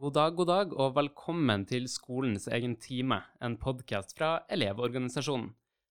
[0.00, 5.50] God dag, god dag, og velkommen til Skolens egen time, en podkast fra Elevorganisasjonen.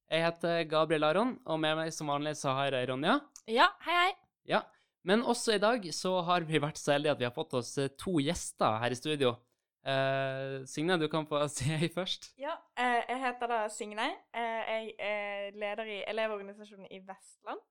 [0.09, 3.19] Jeg heter Gabriel Aron, og med meg som vanlig så har jeg Ronja.
[3.45, 4.13] Ja, hei, hei.
[4.49, 4.63] Ja,
[5.05, 7.69] Men også i dag så har vi vært så heldige at vi har fått oss
[7.77, 9.35] eh, to gjester her i studio.
[9.85, 12.31] Eh, Signe, du kan få si hei først.
[12.41, 14.09] Ja, eh, jeg heter da Signe.
[14.33, 17.61] Eh, jeg er leder i Elevorganisasjonen i Vestland.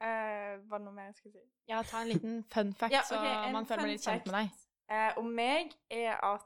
[0.00, 1.44] Eh, var det noe mer jeg skulle si?
[1.68, 3.18] Ja, ta en liten fun fact, Ja, så
[3.52, 4.63] man føler meg litt kjent med deg.
[4.90, 6.44] Eh, om meg er at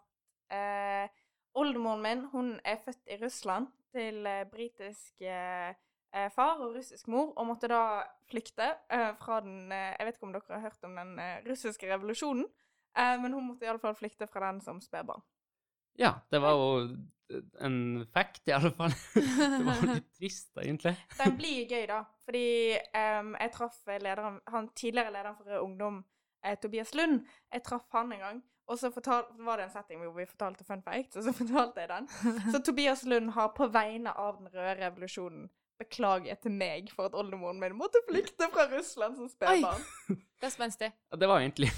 [0.54, 1.10] eh,
[1.58, 5.74] oldemoren min hun er født i Russland til eh, britisk eh,
[6.14, 7.82] eh, far og russisk mor, og måtte da
[8.30, 12.46] flykte eh, fra den Jeg vet ikke om dere har hørt om den russiske revolusjonen,
[12.98, 15.24] eh, men hun måtte iallfall flykte fra den som spedbarn.
[15.98, 16.98] Ja, det var jo
[17.60, 18.94] en fact, i alle fall.
[19.58, 20.94] det var jo litt trist, egentlig.
[21.18, 22.04] Den blir gøy, da.
[22.24, 25.98] Fordi um, jeg traff lederen, han tidligere lederen for Rød Ungdom,
[26.44, 27.22] eh, Tobias Lund.
[27.52, 28.42] Jeg traff han en gang.
[28.68, 31.80] Og så fortal, var det en setting hvor vi fortalte fun facts, og så fortalte
[31.80, 32.08] jeg den.
[32.52, 35.46] Så Tobias Lund har på vegne av den røde revolusjonen
[35.78, 39.84] beklaget til meg for at oldemoren min måtte flykte fra Russland som spedbarn.
[40.40, 40.88] Det er spenstig.
[41.10, 41.68] Ja, det var egentlig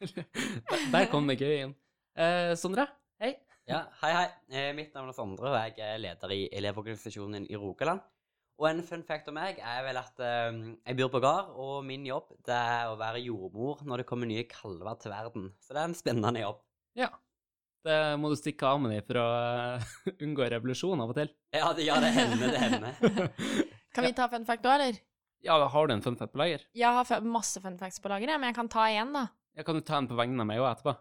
[0.00, 1.74] Der- Der kom det gøy inn.
[2.16, 2.86] Eh, Sondre,
[3.22, 3.32] hei.
[3.66, 4.26] Ja, hei, hei.
[4.52, 8.00] Eh, mitt navn er Sondre, og jeg er leder i Elevorganisasjonen i Rogaland.
[8.60, 11.80] Og en fun fact om meg er vel at eh, jeg bor på gard, og
[11.86, 15.48] min jobb det er å være jordmor når det kommer nye kalver til verden.
[15.58, 16.60] Så det er en spennende jobb.
[16.98, 17.10] Ja.
[17.84, 19.24] Det må du stikke av med deg for å
[19.74, 19.88] eh,
[20.24, 21.32] unngå revolusjon av og til.
[21.56, 23.34] Ja, det, ja, det hender, det hender.
[23.94, 25.02] Kan vi ta fun fact òg, eller?
[25.44, 26.62] Ja, har du en fun fact på lager?
[26.78, 29.26] Jeg har masse fun facts på lageret, men jeg kan ta én, da.
[29.58, 30.94] Ja, kan du ta en på vegne av meg òg etterpå?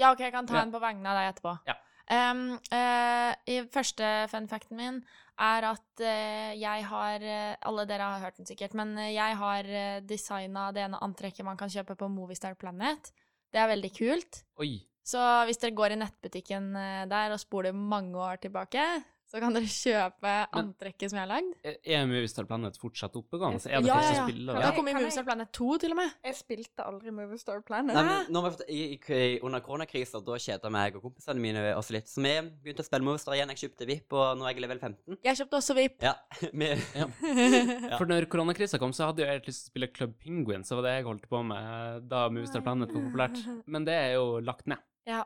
[0.00, 0.64] Ja, OK, jeg kan ta Ja.
[0.64, 1.54] en på vegne av deg etterpå.
[1.68, 1.76] Ja.
[2.10, 2.40] Um,
[2.74, 4.96] uh, i første fun facten min
[5.40, 9.38] er at eh, jeg har eh, Alle dere har hørt den sikkert, men eh, jeg
[9.40, 9.70] har
[10.06, 13.12] designa det ene antrekket man kan kjøpe på Movistar Planet.
[13.50, 14.42] Det er veldig kult.
[14.62, 14.74] Oi.
[15.06, 16.74] Så hvis dere går i nettbutikken
[17.10, 18.84] der og spoler mange år tilbake,
[19.30, 21.52] så kan dere kjøpe antrekket som jeg har lagd.
[21.62, 23.60] Er er Movistar Planet fortsatt oppegående?
[23.62, 24.24] så Er det Ja, ja, ja.
[24.26, 24.58] spiller?
[24.60, 24.70] Ja.
[24.74, 26.10] kommer i Kan jeg- Movistar Planet 2, til og med.
[26.24, 27.94] Jeg spilte aldri Movistar Planet.
[27.94, 31.90] Nei, men når vi, i, i, under koronakrisa da kjeda meg og kompisene mine oss
[31.94, 33.48] litt, så vi begynte å spille Movistar igjen.
[33.54, 35.18] Jeg kjøpte VIP, og nå er jeg level 15.
[35.22, 36.02] Jeg kjøpte også VIP.
[36.02, 36.14] Ja,
[36.52, 36.70] vi,
[37.00, 37.96] Ja.
[37.98, 40.74] For når koronakrisa kom, så hadde jeg egentlig lyst til å spille Club Penguin, så
[40.76, 43.38] var det jeg holdt på med da Movistar Planet var populært.
[43.70, 44.78] Men det er jo lagt ned.
[45.06, 45.22] Ja.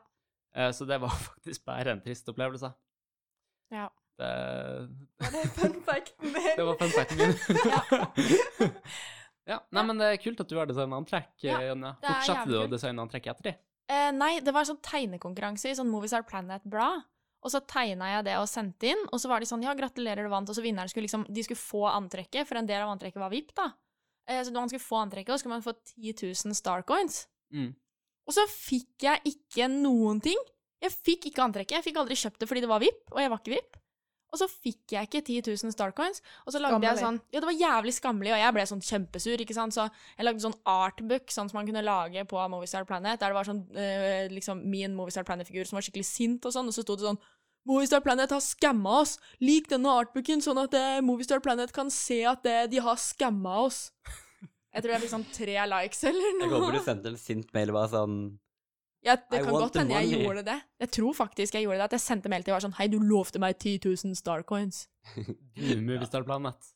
[0.54, 2.72] Eh, Så det var faktisk bare en trist opplevelse.
[3.74, 3.88] Ja.
[4.14, 4.30] Det,
[5.18, 6.50] Var det fun facten din?
[6.56, 8.74] det var fun facten min.
[9.50, 11.96] ja, nei, men det er kult at du har designa antrekk, Ja, Jonja.
[11.98, 13.56] er Fortsatte du å designe antrekk etter det?
[13.90, 17.02] Eh, nei, det var en sånn tegnekonkurranse i sånn Movies Are Planet-blad.
[17.44, 20.24] Og så tegna jeg det og sendte inn, og så var de sånn ja, gratulerer,
[20.24, 20.48] du vant.
[20.48, 23.34] Og så vinneren skulle liksom De skulle få antrekket, for en del av antrekket var
[23.34, 23.66] VIP, da.
[24.30, 26.14] Eh, så man skulle få antrekket, og så skulle man få 10
[26.46, 27.26] 000 Starcoins.
[27.52, 27.74] Mm.
[28.24, 30.40] Og så fikk jeg ikke noen ting.
[30.84, 31.78] Jeg fikk ikke antrekket.
[31.78, 33.80] Jeg fikk aldri kjøpt det fordi det var VIP, og jeg var ikke VIP.
[34.34, 36.18] Og så fikk jeg ikke 10 000 Starcoins.
[36.42, 37.04] Og så lagde jeg Skammelig.
[37.04, 39.76] sånn Ja, det var jævlig skammelig, og jeg ble sånn kjempesur, ikke sant.
[39.76, 43.38] Så jeg lagde sånn artbook, sånn som man kunne lage på Movistar Planet, der det
[43.38, 46.82] var sånn øh, liksom min Movistar Planet-figur som var skikkelig sint og sånn, og så
[46.82, 47.22] sto det sånn
[47.64, 49.14] Movistar Planet har skamma oss!
[49.40, 53.62] Lik denne artbooken, sånn at eh, Movistar Planet kan se at det, de har skamma
[53.62, 53.86] oss.
[54.74, 56.48] Jeg tror jeg fikk sånn tre likes eller noe.
[56.48, 58.18] jeg håper du sendte en sint mail og var sånn
[59.04, 60.56] Ja, det I kan godt hende jeg gjorde det.
[60.80, 61.88] Jeg tror faktisk jeg gjorde det.
[61.90, 64.86] At jeg sendte mail til og var sånn Hei, du lovte meg 10 000 starcoins.
[65.14, 66.70] Du, Movistar Planet.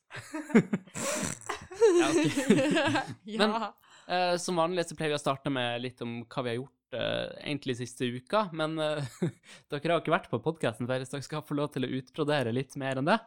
[3.25, 6.51] Ja, Men- uh, som vanlig så pleier vi å starte med litt om hva vi
[6.53, 9.01] har gjort uh, egentlig siste uka, men uh,
[9.71, 12.53] dere har ikke vært på podkasten før, så dere skal få lov til å utbrodere
[12.55, 13.19] litt mer enn det.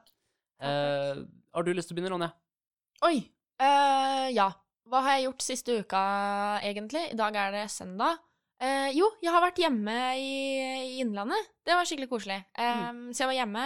[0.62, 1.16] Eh,
[1.56, 2.28] har du lyst til å begynne, Ronja?
[3.08, 3.16] Oi.
[3.58, 4.44] eh, ja.
[4.86, 6.02] Hva har jeg gjort siste uka,
[6.62, 7.02] egentlig?
[7.10, 8.20] I dag er det søndag.
[8.62, 10.34] Eh, jo, jeg har vært hjemme i,
[10.94, 11.48] i Innlandet.
[11.66, 12.36] Det var skikkelig koselig.
[12.54, 12.78] Eh,
[13.10, 13.64] Så jeg var hjemme,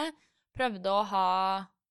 [0.57, 1.27] prøvde å ha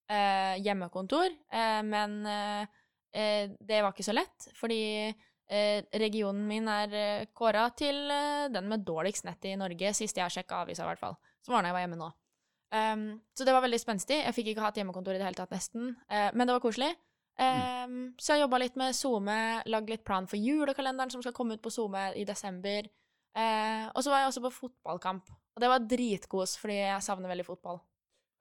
[0.10, 2.66] eh, hjemmekontor, eh, men eh,
[3.13, 5.13] eh, det var ikke så lett, fordi
[5.46, 8.00] regionen min er eh, kåra til
[8.50, 11.19] den med dårligst nett i Norge, sist jeg sjekka avisa, i hvert fall.
[11.46, 12.07] Som var da jeg var hjemme nå.
[12.74, 13.04] Um,
[13.38, 14.18] så det var veldig spenstig.
[14.25, 15.92] Jeg fikk ikke hatt hjemmekontor i det hele tatt, nesten.
[16.10, 16.90] Eh, men det var koselig.
[17.36, 21.58] Um, Så jeg jobba litt med SoMe, lagd litt plan for julekalenderen som skal komme
[21.58, 22.88] ut på SoMe i desember.
[23.36, 25.34] Uh, og så var jeg også på fotballkamp.
[25.56, 27.82] Og det var dritkos, fordi jeg savner veldig fotball.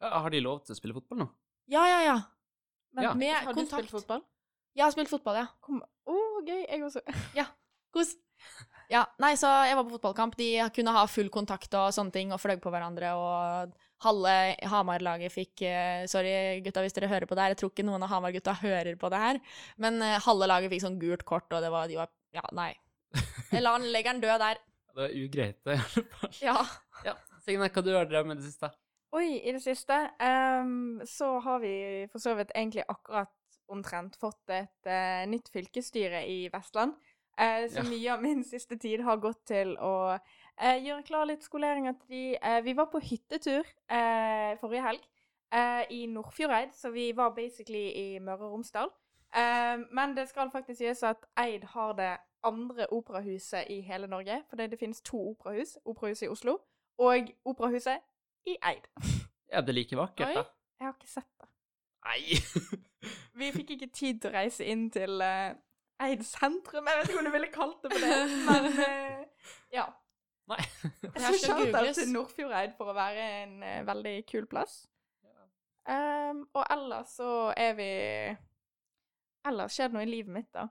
[0.03, 1.29] Ja, Har de lov til å spille fotball nå?
[1.71, 2.17] Ja, ja, ja.
[2.95, 3.15] Men Ja.
[3.19, 4.23] Med har du spilt fotball?
[4.75, 5.47] Jeg har spilt fotball, ja.
[5.47, 5.81] Å,
[6.11, 6.65] oh, gøy.
[6.67, 7.03] Jeg også.
[7.41, 7.47] ja.
[7.95, 8.17] Kos.
[8.91, 10.37] Ja, nei, så jeg var på fotballkamp.
[10.39, 14.35] De kunne ha full kontakt og sånne ting, og fløy på hverandre, og halve
[14.71, 17.55] Hamar-laget fikk eh, Sorry, gutta, hvis dere hører på det her.
[17.55, 19.41] Jeg tror ikke noen av Hamar-gutta hører på det her,
[19.83, 22.73] men eh, halve laget fikk sånn gult kort, og det var De var Ja, nei.
[23.53, 24.63] Jeg han legger den død der.
[24.95, 25.75] Det er ugreit, det.
[26.39, 26.61] Ja.
[27.03, 27.17] Ja.
[27.43, 28.69] Signe, hva du har drevet med i det siste?
[29.15, 31.73] Oi, i det siste um, så har vi
[32.13, 33.31] for så vidt egentlig akkurat
[33.71, 36.95] omtrent fått et uh, nytt fylkesstyre i Vestland.
[37.35, 37.87] Uh, så Ja.
[37.89, 40.15] mye av min siste tid har gått til å
[40.61, 42.25] eh, gjøre klar litt skoleringer til de.
[42.37, 45.03] Eh, vi var på hyttetur eh, forrige helg
[45.55, 48.93] eh, i Nordfjordeid, så vi var basically i Møre og Romsdal.
[49.35, 52.13] Eh, men det skal faktisk sies at Eid har det
[52.45, 54.43] andre operahuset i hele Norge.
[54.49, 55.79] For det, det finnes to operahus.
[55.85, 56.59] Operahuset i Oslo
[56.99, 57.99] og operahuset
[58.47, 58.91] i Eid.
[59.55, 60.35] Ja, det er like vakkert, Oi.
[60.35, 60.43] da.
[60.81, 61.49] Jeg har ikke sett det.
[62.05, 62.39] Nei!
[63.39, 65.53] Vi fikk ikke tid til å reise inn til eh,
[66.03, 66.89] Eid sentrum.
[66.91, 68.17] Jeg vet ikke om du ville kalt det for det,
[68.49, 69.47] men eh,
[69.77, 69.85] ja.
[70.51, 70.61] Nei.
[71.17, 71.97] Jeg skal googles.
[71.97, 74.83] til Nordfjordeid for å være en uh, veldig kul plass.
[75.85, 77.31] Um, og ellers så
[77.61, 77.89] er vi
[79.45, 80.65] Ellers skjer det noe i livet mitt, da.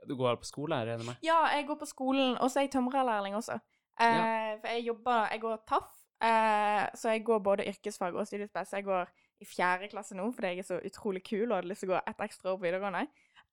[0.00, 1.22] Ja, Du går på skole jeg regner med?
[1.22, 3.60] Ja, jeg går på skolen, og så er jeg tømrerlærling også.
[4.00, 5.90] Eh, For jeg jobber Jeg går TAF,
[6.24, 8.72] uh, så jeg går både yrkesfag og studiespes.
[8.72, 9.10] Jeg går
[9.40, 11.94] i fjerde klasse nå fordi jeg er så utrolig kul og hadde lyst til å
[11.94, 13.06] gå ett ekstra år på videregående.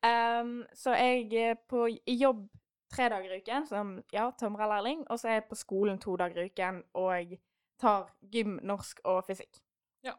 [0.08, 2.48] Um, så jeg er på jobb
[2.94, 6.44] tre dager i uken som ja, tømrerlærling, og så er jeg på skolen to dager
[6.44, 7.38] i uken og
[7.82, 9.60] tar gym, norsk og fysikk.
[10.06, 10.16] Ja.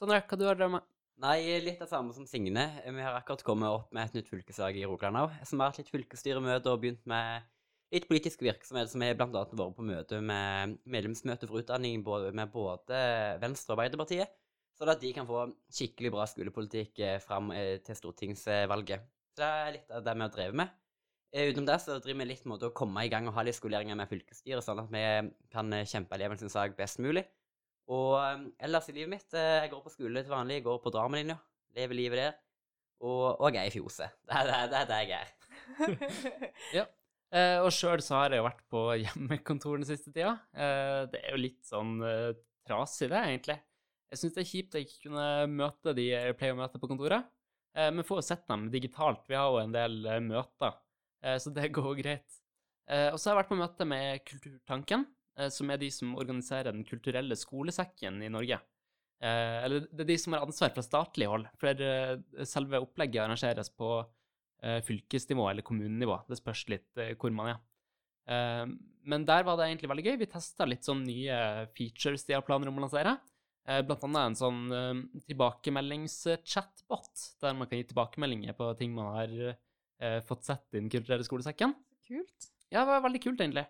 [0.00, 0.78] Sondre, hva du har drømt?
[0.78, 0.88] med?
[1.18, 2.64] Nei, litt det samme som Signe.
[2.84, 5.80] Vi har akkurat kommet opp med et nytt fylkeslag i Rogaland òg, som har hatt
[5.80, 7.48] litt fylkesstyremøte og begynt med
[7.90, 13.00] litt politisk virksomhet, som har annet vært på møte med medlemsmøte for utdanning med både
[13.42, 14.30] Venstre og Arbeiderpartiet,
[14.78, 19.08] sånn at de kan få skikkelig bra skolepolitikk eh, fram eh, til stortingsvalget.
[19.34, 20.76] Så det er litt av det vi har drevet med.
[21.34, 23.58] Eh, Utenom det så driver vi litt med å komme i gang og ha litt
[23.58, 25.02] skoleringer med fylkesstyret, sånn at vi
[25.52, 27.26] kan kjempe eleven sin sak best mulig.
[27.92, 30.80] Og eh, ellers i livet mitt eh, Jeg går på skole til vanlig, jeg går
[30.84, 31.38] på dramalinja,
[31.76, 32.38] lever livet der.
[32.98, 34.08] Og, og jeg er i fjose.
[34.28, 36.86] Det er det, det, det jeg er.
[37.28, 40.30] Eh, og sjøl så har jeg jo vært på hjemmekontor den siste tida.
[40.56, 42.30] Eh, det er jo litt sånn eh,
[42.64, 43.58] trasig, det, egentlig.
[44.08, 46.80] Jeg syns det er kjipt at jeg ikke kunne møte de jeg pleier å møte
[46.80, 47.28] på kontoret.
[47.76, 49.26] Eh, men får jo sett dem digitalt.
[49.28, 50.87] Vi har jo en del eh, møter, eh,
[51.18, 52.38] så det går greit.
[52.88, 55.04] Eh, og så har jeg vært på møte med Kulturtanken,
[55.38, 58.58] eh, som er de som organiserer Den kulturelle skolesekken i Norge.
[59.20, 62.16] Eh, eller det er de som har ansvar fra statlig hold, for eh,
[62.48, 63.90] selve opplegget arrangeres på
[64.62, 66.16] eh, fylkesnivå eller kommunenivå.
[66.28, 67.58] Det spørs litt eh, hvor man er.
[68.30, 68.64] Eh,
[69.08, 70.16] men der var det egentlig veldig gøy.
[70.22, 73.18] Vi testa litt sånn nye features de har planer om å lansere.
[73.68, 74.94] Eh, blant annet en sånn eh,
[75.28, 79.28] tilbakemeldings-chatbot, der man kan gi tilbakemeldinger på ting man har
[80.00, 81.74] eh, fått sett i Den kulturelle skolesekken.
[82.08, 82.48] Kult.
[82.68, 83.66] Ja, det var veldig kult, egentlig.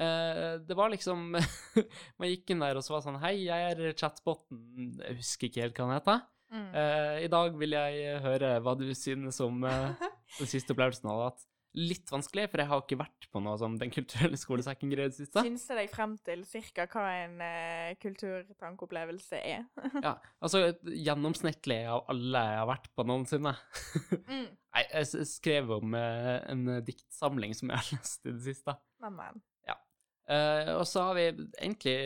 [0.00, 1.34] Eh, det var liksom
[2.18, 5.64] Man gikk inn der og så var sånn Hei, jeg er chatboten Jeg husker ikke
[5.66, 6.22] helt hva den heter.
[6.50, 6.68] Mm.
[6.82, 10.06] Eh, I dag vil jeg høre hva du synes om eh,
[10.40, 11.10] den siste opplevelsen.
[11.12, 11.44] Og at
[11.78, 15.18] litt vanskelig, for jeg har ikke vært på noe som Den kulturelle skolesekken-greie i det
[15.18, 15.44] siste.
[15.78, 19.68] Deg frem til cirka hva en uh, kulturtankopplevelse er.
[20.06, 23.54] Ja, altså gjennomsnittlig av alle jeg har vært på noensinne.
[24.32, 24.48] mm.
[24.50, 28.76] Nei, jeg skrev om uh, en diktsamling som jeg har lest i det siste.
[29.06, 29.40] Amen.
[29.68, 29.78] Ja.
[30.26, 31.96] Uh, og så har vi egentlig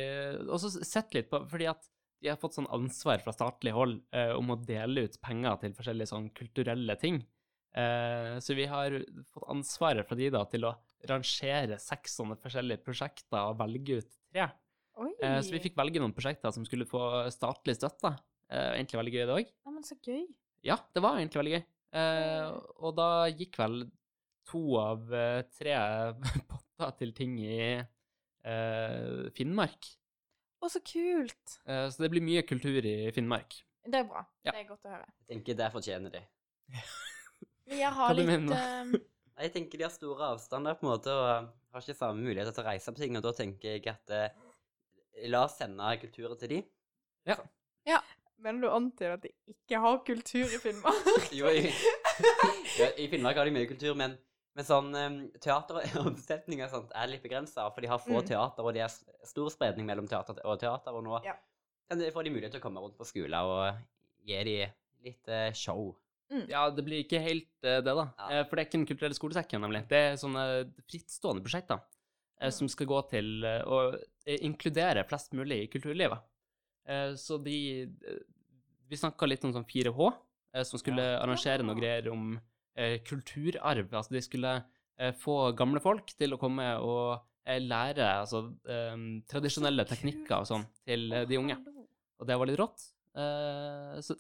[0.49, 1.89] også sett litt på Fordi at
[2.25, 5.75] vi har fått sånn ansvar fra statlig hold eh, om å dele ut penger til
[5.77, 7.19] forskjellige sånn kulturelle ting.
[7.75, 8.95] Eh, så vi har
[9.35, 10.75] fått ansvaret fra de da til å
[11.11, 14.47] rangere seks sånne forskjellige prosjekter og velge ut tre.
[14.95, 17.03] Eh, så vi fikk velge noen prosjekter som skulle få
[17.35, 18.15] statlig støtte.
[18.49, 19.53] Eh, egentlig veldig gøy, det òg.
[19.73, 20.25] men så gøy.
[20.65, 21.65] Ja, det var egentlig veldig gøy.
[21.95, 22.49] Eh,
[22.83, 23.85] og da gikk vel
[24.49, 25.75] to av eh, tre
[26.51, 29.91] potter til ting i eh, Finnmark.
[30.63, 31.59] Å, så kult.
[31.69, 33.59] Eh, så det blir mye kultur i Finnmark.
[33.85, 34.23] Det er bra.
[34.47, 34.55] Ja.
[34.55, 35.11] Det er godt å høre.
[35.25, 36.23] Jeg tenker det fortjener de.
[37.71, 38.55] Jeg har litt mener?
[38.55, 42.53] eh, Jeg tenker de har store avstander på en måte, og har ikke samme muligheter
[42.55, 44.29] til å reise på ting, og da tenker jeg at eh,
[45.33, 46.61] la oss sende kulturen til de.
[47.27, 48.01] Ja.
[48.45, 51.07] Men du antyder at de ikke har kultur i Finnmark?
[51.39, 51.71] Jo, i,
[52.77, 54.19] ja, i Finnmark har de mye kultur, men,
[54.59, 58.27] men sånn um, teateromsetning og sånt er litt begrensa, for de har få Mm.
[58.29, 58.93] teater, og det er
[59.31, 61.37] stor spredning mellom teater og teater, og nå Ja.
[61.89, 63.81] kan de, får de mulighet til å komme rundt på skoler og
[64.29, 64.59] gi de
[65.07, 65.95] litt eh, show.
[66.51, 68.07] Ja, det blir ikke helt eh, det, da.
[68.19, 68.29] Ja.
[68.31, 69.85] Eh, for det er ikke Den kulturelle skolesekken, nemlig.
[69.91, 70.45] Det er sånne
[70.91, 72.53] frittstående prosjekter mm.
[72.59, 76.25] som skal gå til eh, å eh, inkludere flest mulig i kulturlivet.
[76.89, 78.23] Eh, så de eh,
[78.91, 80.11] Vi snakka litt om sånn 4H,
[80.55, 81.21] eh, som skulle Ja.
[81.23, 82.35] arrangere noe greier om
[82.77, 83.89] eh, kulturarv.
[83.93, 84.57] Altså de skulle
[84.99, 88.99] eh, få gamle folk til å komme og eh, lære altså, eh,
[89.31, 91.57] tradisjonelle teknikker og sånn til eh, de unge.
[92.21, 92.91] Og det var litt rått.
[93.15, 94.15] Eh, så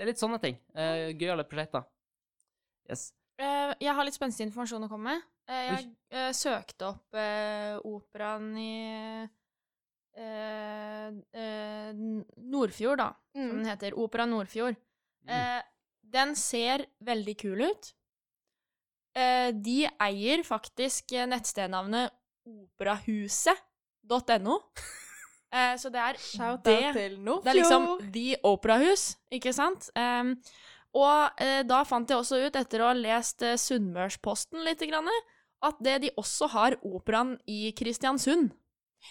[0.00, 0.54] det er litt sånne ting.
[0.72, 1.82] Uh, Gøyale prosjekter.
[2.88, 3.10] Yes.
[3.36, 5.26] Uh, jeg har litt spenstig informasjon å komme med.
[5.50, 9.28] Uh, jeg uh, søkte opp eh, operaen i
[10.16, 11.92] eh, eh,
[12.40, 13.52] Nordfjord, da, som Mm.
[13.58, 13.98] den heter.
[14.00, 14.76] Opera Nordfjord.
[15.28, 15.60] Mm.
[16.10, 17.92] den ser veldig kul ut.
[19.14, 22.08] Eh, de eier faktisk eh, nettstednavnet
[22.48, 24.56] operahuset.no.
[25.52, 27.44] Eh, så det er Shout det out til Nordfjord.
[27.44, 29.04] det er liksom The Operahus,
[29.34, 29.88] ikke sant?
[29.98, 30.36] Um,
[30.94, 35.10] og eh, da fant jeg også ut, etter å ha lest eh, Sunnmørsposten litt, grann,
[35.66, 38.52] at det de også har operaen i Kristiansund.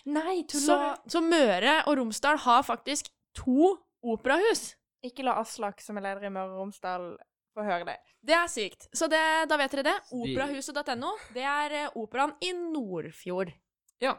[0.05, 1.10] Nei, Så, tuller du?
[1.12, 3.74] så Møre og Romsdal har faktisk to
[4.05, 4.75] operahus.
[5.05, 7.13] Ikke la Aslak, som er leder i Møre og Romsdal,
[7.55, 7.98] få høre det.
[8.22, 8.88] Det er sykt.
[8.93, 9.96] Så det, da vet dere det.
[10.13, 11.13] Operahuset.no.
[11.36, 13.51] Det er eh, operaen i Nordfjord.
[14.03, 14.15] Ja.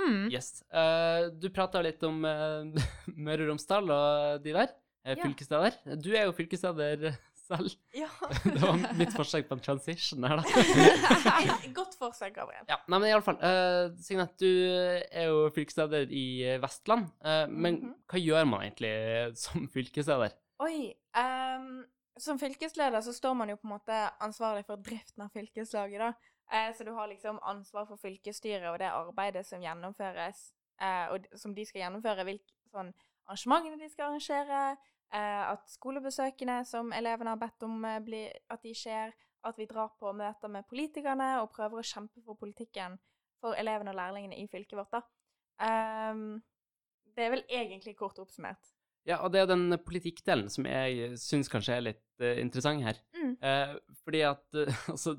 [0.00, 0.30] Mm.
[0.32, 0.62] Yes.
[0.72, 2.64] Uh, du prata litt om uh,
[3.26, 4.72] Møre og Romsdal og de der.
[5.04, 5.96] Uh, Ja.
[5.96, 7.12] Du er jo fylkessteder
[7.46, 7.72] selv.
[8.00, 8.06] Ja.
[8.44, 11.70] Det var mitt forsøk på en transition her, da.
[11.74, 12.62] Godt forsøk, Gabriel.
[12.70, 13.38] Ja, nei, men i alle fall.
[13.42, 16.26] Uh, Signet, du er jo fylkessteder i
[16.62, 17.08] Vestland.
[17.24, 17.94] Uh, men Mhm.
[18.12, 18.92] hva gjør man egentlig
[19.40, 20.36] som fylkessteder?
[20.62, 20.92] Oi.
[21.16, 21.82] um,
[22.20, 26.12] som fylkesleder så står man jo på en måte ansvarlig for driften av fylkeslaget, da.
[26.52, 30.50] Eh, så du har liksom ansvar for fylkesstyret og det arbeidet som gjennomføres,
[30.82, 32.90] eh, og som de skal gjennomføre, hvilke sånn
[33.30, 34.62] arrangementene de skal arrangere,
[35.14, 39.14] eh, at skolebesøkene som elevene har bedt om eh, bli, at de skjer,
[39.46, 42.98] at vi drar på møter med politikerne og prøver å kjempe for politikken
[43.40, 45.00] for elevene og lærlingene i fylket vårt, da.
[45.60, 46.42] Um,
[47.16, 48.74] det er vel egentlig kort oppsummert.
[49.08, 53.00] Ja, og det er den politikkdelen som jeg syns kanskje er litt uh, interessant her.
[53.16, 53.32] Mm.
[53.40, 55.16] Uh, fordi at uh, altså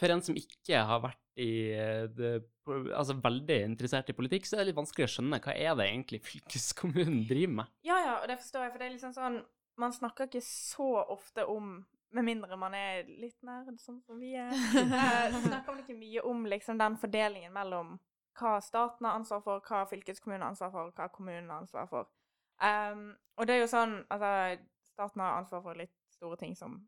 [0.00, 2.32] For en som ikke har vært i eh, det,
[2.66, 5.88] altså veldig interessert i politikk, så er det litt vanskelig å skjønne hva er det
[5.90, 7.74] egentlig fylkeskommunen driver med.
[7.86, 9.42] Ja, ja, og det forstår jeg, for det er liksom sånn
[9.76, 11.82] Man snakker ikke så ofte om
[12.16, 14.52] Med mindre man er litt nerd, sånn som vi er.
[14.52, 17.96] eh, snakker man ikke mye om liksom den fordelingen mellom
[18.36, 22.08] hva staten har ansvar for, hva fylkeskommunen har ansvar for, hva kommunen har ansvar for.
[22.60, 24.28] Um, og det er jo sånn Altså,
[24.88, 26.78] staten har ansvar for litt store ting som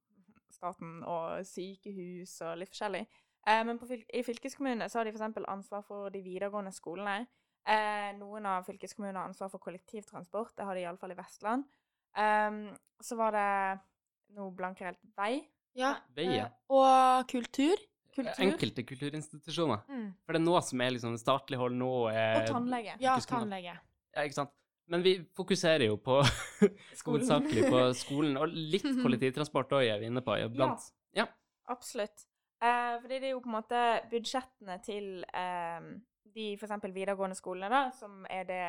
[0.59, 3.05] staten og sykehus og litt forskjellig.
[3.49, 5.43] Eh, men på fyl i fylkeskommunene så har de f.eks.
[5.49, 7.29] ansvar for de videregående skolene.
[7.69, 10.55] Eh, noen av fylkeskommunene har ansvar for kollektivtransport.
[10.57, 11.69] Det har de iallfall i Vestland.
[12.19, 12.62] Um,
[13.05, 13.49] så var det
[14.37, 15.33] noe blanker jeg helt vei.
[15.79, 15.95] Ja.
[16.17, 17.77] Eh, Og kultur.
[18.19, 18.41] Kultur.
[18.43, 19.85] Enkelte kulturinstitusjoner.
[19.87, 20.09] Mm.
[20.25, 21.91] For det er noe som er liksom statlig hold, nå.
[22.09, 22.97] Og tannlege.
[23.05, 23.77] Ja, tannlege.
[24.17, 24.55] Ja, ikke sant.
[24.88, 26.21] Men vi fokuserer jo på
[27.07, 30.88] hovedsakelig på skolen, og litt kollektivtransport òg er vi inne på iblant.
[31.16, 31.26] Ja.
[31.68, 32.25] Absolutt.
[32.64, 35.90] Eh, fordi det er jo på en måte budsjettene til eh,
[36.35, 36.73] de f.eks.
[36.88, 38.64] videregående skolene, da, som er det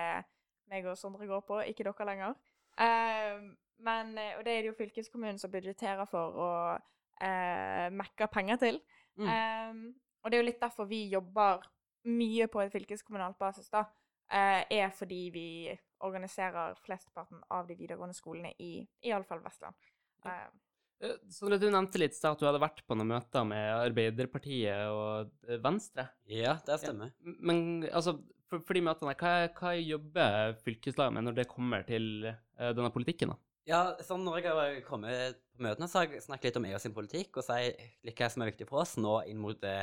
[0.69, 2.35] meg og Sondre går på, ikke dere lenger.
[2.75, 3.39] Eh,
[3.87, 8.59] men, eh, og det er det jo fylkeskommunen som budsjetterer for og eh, mekker penger
[8.61, 8.81] til.
[9.17, 9.31] Mm.
[9.31, 9.81] Eh,
[10.19, 11.63] og det er jo litt derfor vi jobber
[12.11, 13.85] mye på et fylkeskommunalt basis, da.
[14.31, 15.47] eh, er fordi vi
[16.05, 18.73] organiserer flesteparten av de videregående skolene i
[19.05, 19.75] iallfall Vestland.
[20.25, 20.39] Ja.
[20.99, 23.69] Uh, Sondre, du nevnte litt i stad at du hadde vært på noen møter med
[23.77, 26.09] Arbeiderpartiet og eh, Venstre.
[26.27, 27.13] Ja, det stemmer.
[27.23, 27.35] Ja.
[27.47, 28.17] Men altså,
[28.51, 32.91] for, for de møtene, hva, hva jobber fylkeslaget med når det kommer til uh, denne
[32.91, 33.31] politikken?
[33.31, 33.39] da?
[33.69, 36.81] Ja, sånn når jeg har kommet på møtene, så har jeg snakket litt om EU
[36.81, 37.77] sin politikk, og sier
[38.07, 39.77] litt hva som er viktig for oss nå inn mot det,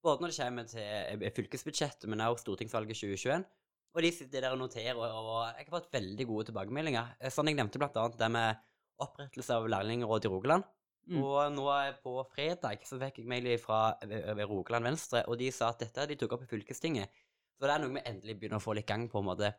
[0.00, 3.42] Både når det kommer til eh, fylkesbudsjettet, men også stortingsvalget 2021.
[3.90, 7.16] Og de sitter der og noterer, og, jeg har fått veldig gode tilbakemeldinger.
[7.18, 8.60] Eh, Sånn jeg nevnte blant annet det med
[9.02, 10.68] opprettelse av lærlingråd i Rogaland.
[11.10, 11.18] Mm.
[11.24, 15.50] Og nå eh, på fredag så fikk jeg mail fra ved Rogaland Venstre, og de
[15.54, 17.10] sa at dette de tok opp i fylkestinget.
[17.58, 19.52] Så det er noe vi endelig begynner å få litt gang på, en måte.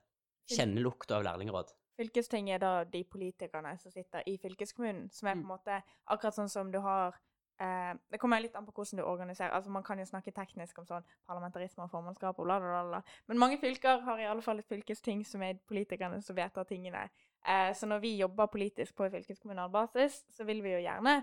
[0.52, 1.70] Kjenne lukta av lærlingråd.
[2.00, 6.38] Fylkestinget er da de politikerne som sitter i fylkeskommunen, som er på en måte akkurat
[6.40, 7.20] sånn som du har
[7.62, 9.54] eh, Det kommer litt an på hvordan du organiserer.
[9.56, 13.02] Altså Man kan jo snakke teknisk om sånn parlamentarisme og formannskap og bla, bla, bla.
[13.28, 17.08] Men mange fylker har i alle fall et fylkesting som er politikerne som vedtar tingene.
[17.48, 21.22] Eh, så når vi jobber politisk på fylkeskommunal basis, så vil vi jo gjerne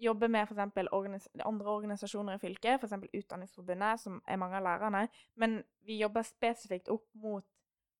[0.00, 0.88] jobbe med f.eks.
[0.92, 3.08] Organis andre organisasjoner i fylket, f.eks.
[3.14, 5.08] Utdanningsforbundet, som er mange av lærerne.
[5.36, 7.44] Men vi jobber spesifikt opp mot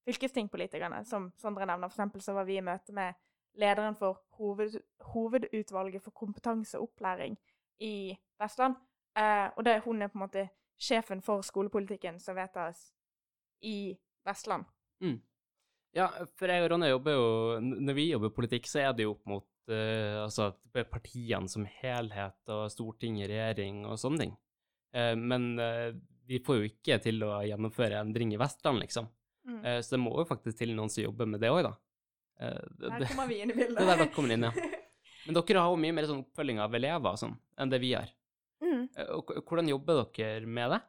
[0.09, 1.89] fylkestingpolitikerne, som Sondre nevner.
[1.89, 3.19] For eksempel så var vi i møte med
[3.61, 4.81] lederen for hoved,
[5.13, 7.37] Hovedutvalget for kompetanse og opplæring
[7.81, 8.77] i Vestland.
[9.19, 10.47] Eh, og det, hun er på en måte
[10.81, 12.91] sjefen for skolepolitikken som vedtas
[13.67, 13.93] i
[14.27, 14.69] Vestland.
[15.97, 16.07] Ja,
[16.39, 17.25] for jeg og Ronny jobber jo
[17.61, 20.53] Når vi jobber politikk, så er det jo opp mot eh, altså
[20.91, 24.37] partiene som helhet og storting, regjering og sånne ting.
[24.95, 25.91] Eh, men eh,
[26.31, 29.11] vi får jo ikke til å gjennomføre endring i Vestland, liksom.
[29.49, 29.61] Mm.
[29.65, 31.75] Eh, så det må jo faktisk til noen som jobber med det òg, da.
[32.41, 33.81] Eh, det, Her kommer vi inn i bildet.
[33.81, 34.71] det er der kommer inn, ja.
[35.27, 38.09] Men dere har jo mye mer sånn oppfølging av elever sånn enn det vi har.
[38.65, 38.89] Mm.
[38.97, 39.13] Eh,
[39.45, 40.81] hvordan jobber dere med det?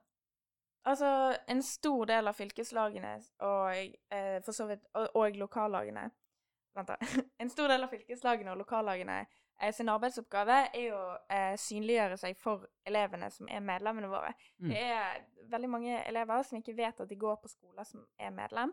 [0.90, 1.10] Altså,
[1.48, 3.14] en stor del av fylkeslagene
[3.46, 6.08] og, eh, for så vidt, og, og lokallagene
[6.74, 6.98] Vent, da.
[7.44, 12.38] En stor del av fylkeslagene og lokallagene eh, sin arbeidsoppgave er å eh, synliggjøre seg
[12.40, 14.32] for elevene som er medlemmene våre.
[14.64, 14.72] Mm.
[14.72, 18.32] Det er veldig mange elever som ikke vet at de går på skoler som er
[18.36, 18.72] medlem.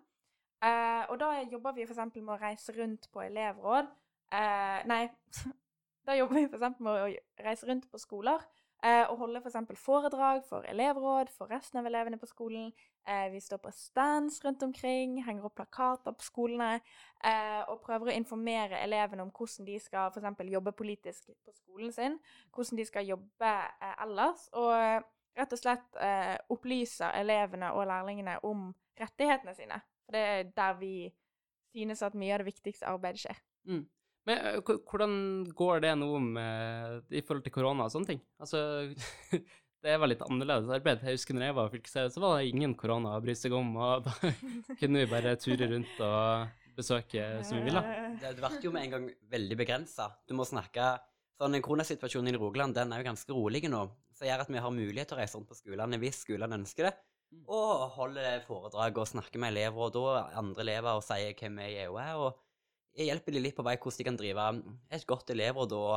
[0.65, 2.05] Eh, og da jobber vi f.eks.
[2.17, 3.91] med å reise rundt på elevråd.
[4.33, 5.09] Eh, nei,
[6.07, 6.81] da jobber vi f.eks.
[6.81, 7.11] med å
[7.45, 8.43] reise rundt på skoler
[8.85, 9.59] eh, og holde f.eks.
[9.71, 12.71] For foredrag for elevråd, for resten av elevene på skolen.
[13.09, 16.81] Eh, vi står på stands rundt omkring, henger opp plakater på skolene
[17.25, 20.43] eh, og prøver å informere elevene om hvordan de skal f.eks.
[20.53, 22.19] jobbe politisk på skolen sin,
[22.55, 24.99] hvordan de skal jobbe eh, ellers, og eh,
[25.39, 28.69] rett og slett eh, opplyse elevene og lærlingene om
[28.99, 29.81] rettighetene sine.
[30.05, 30.95] For det er der vi
[31.73, 33.41] synes at mye av det viktigste arbeidet skjer.
[33.69, 33.85] Mm.
[34.29, 35.13] Men hvordan
[35.57, 38.23] går det nå med, i forhold til korona og sånne ting?
[38.43, 38.61] Altså,
[39.85, 41.05] det var litt annerledes arbeid.
[41.07, 43.75] Jeg husker når jeg var fylkesleder, så var det ingen korona å bry seg om,
[43.81, 44.33] og da
[44.81, 47.83] kunne vi bare ture rundt og besøke som vi ville.
[48.21, 50.13] Det, det blir jo med en gang veldig begrensa.
[50.29, 50.97] Du må snakke
[51.39, 54.59] Sånn, en Koronasituasjonen i Rogaland den er jo ganske rolig nå, som gjør at vi
[54.59, 56.97] har mulighet til å reise rundt på skolene hvis skolene ønsker det,
[57.29, 57.43] Mm.
[57.53, 61.75] og holde foredrag og snakke med elever og da andre elever og sier hvem vi
[61.83, 62.39] er og er, og
[62.97, 64.47] jeg hjelper de litt på vei hvordan de kan drive
[64.95, 65.92] et godt elevråd og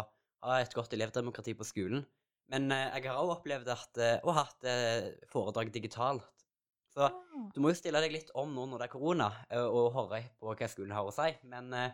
[0.47, 2.03] ha et godt elevdemokrati på skolen.
[2.51, 6.41] Men eh, jeg har også opplevd at, eh, og hatt eh, foredrag digitalt.
[6.91, 7.07] Så
[7.55, 10.23] du må jo stille deg litt om nå når det er korona, eh, og høre
[10.39, 11.29] på hva skolen har å si.
[11.47, 11.93] Men, eh,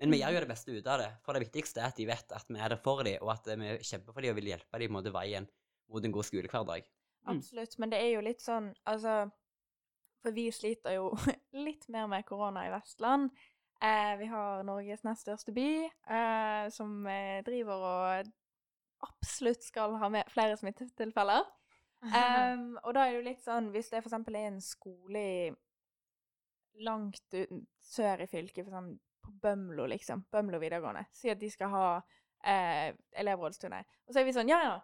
[0.00, 1.10] men vi gjør jo det beste ut av det.
[1.26, 3.52] For det viktigste er at de vet at vi er der for dem, og at
[3.52, 5.48] eh, vi kjemper for dem og vil hjelpe dem mot veien
[5.92, 6.88] mot en god skolehverdag.
[7.22, 7.36] Mm.
[7.36, 9.28] Absolutt, men det er jo litt sånn Altså,
[10.24, 11.12] for vi sliter jo
[11.66, 13.30] litt mer med korona i Vestland.
[13.82, 18.28] Eh, vi har Norges nest største by, eh, som eh, driver og
[19.02, 21.48] absolutt skal ha med flere smittetilfeller.
[22.02, 25.52] Um, og da er det jo litt sånn, hvis det eksempel er en skole i
[26.82, 31.50] langt uten, sør i fylket, for eksempel på Bømlo, liksom, Bømlo videregående, si at de
[31.52, 31.84] skal ha
[32.42, 32.90] eh,
[33.22, 34.74] elevrådsturnei, Og så er vi sånn, ja ja,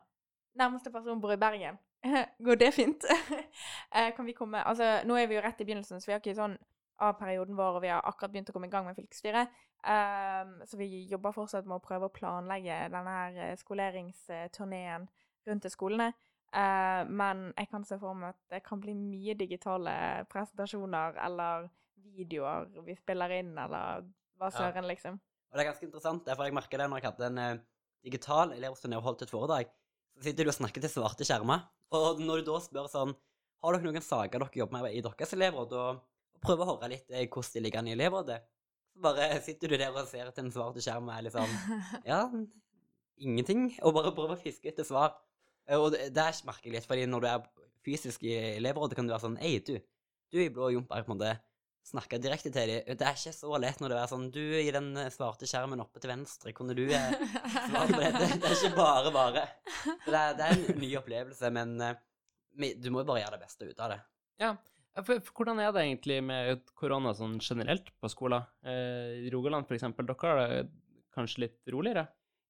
[0.62, 1.78] nærmeste person bor i Bergen.
[2.46, 3.04] Går det fint?
[3.96, 6.22] eh, kan vi komme Altså, nå er vi jo rett i begynnelsen, så vi har
[6.22, 6.54] ikke sånn
[7.04, 9.52] av perioden vår, og vi har akkurat begynt å komme i gang med fylkesstyret.
[9.78, 15.06] Um, så vi jobber fortsatt med å prøve å planlegge denne her eh, skoleringsturneen
[15.46, 16.08] rundt til skolene.
[16.48, 19.92] Uh, men jeg kan se for meg at det kan bli mye digitale
[20.32, 21.68] presentasjoner eller
[22.16, 24.06] videoer vi spiller inn, eller
[24.38, 24.56] hva Ja.
[24.56, 25.20] søren, liksom.
[25.48, 27.64] Og det er ganske interessant, derfor jeg merker det når jeg hadde en uh,
[28.04, 29.70] digital elevsturné og holdt et foredrag.
[30.16, 33.14] Så sitter du og snakker til svarte skjermer, og når du da spør sånn
[33.58, 36.02] Har dere noen saker dere jobber med i deres elevråd, og,
[36.38, 38.38] og prøver å høre litt eh, hvordan de ligger an i elevrådet,
[38.94, 41.58] så bare sitter du der og ser at en svarte skjermen og er sånn
[42.10, 42.22] Ja,
[43.18, 43.68] ingenting.
[43.82, 45.16] Og bare prøver å fiske etter svar.
[45.68, 47.44] Eh, Og det, det er merkelig, litt, fordi når du er
[47.84, 49.76] fysisk i elevrådet, kan du være sånn Ei, du.
[50.32, 51.34] Du i blå jumper, på en måte
[51.88, 52.96] snakke direkte til dem.
[53.00, 55.80] Det er ikke så lett når det er sånn Du i den eh, svarte skjermen
[55.80, 57.14] oppe til venstre, kunne du eh,
[57.70, 58.26] svare på dette?
[58.42, 59.46] Det er ikke bare bare.
[60.04, 61.96] Det, er, det er en ny opplevelse, men eh,
[62.76, 64.00] du må jo bare gjøre det beste ut av det.
[64.42, 64.52] Ja,
[65.06, 68.46] hvordan er det egentlig med korona sånn generelt på skolen?
[68.66, 70.62] Eh, I Rogaland eksempel, dere har det
[71.14, 72.06] kanskje litt roligere?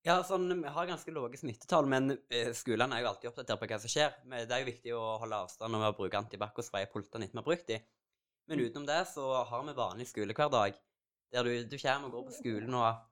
[0.06, 3.68] Ja, sånn, Vi har ganske lave smittetall, men eh, skolene er jo alltid oppdatert på
[3.68, 4.14] hva som skjer.
[4.24, 7.37] Men det er jo viktig å holde avstand og bruke antibac og spraye pultene etter
[7.37, 7.84] vi har brukt dem.
[8.48, 10.78] Men utenom det så har vi vanlig skolehverdag,
[11.34, 13.02] der du, du kommer og går på skolen, og,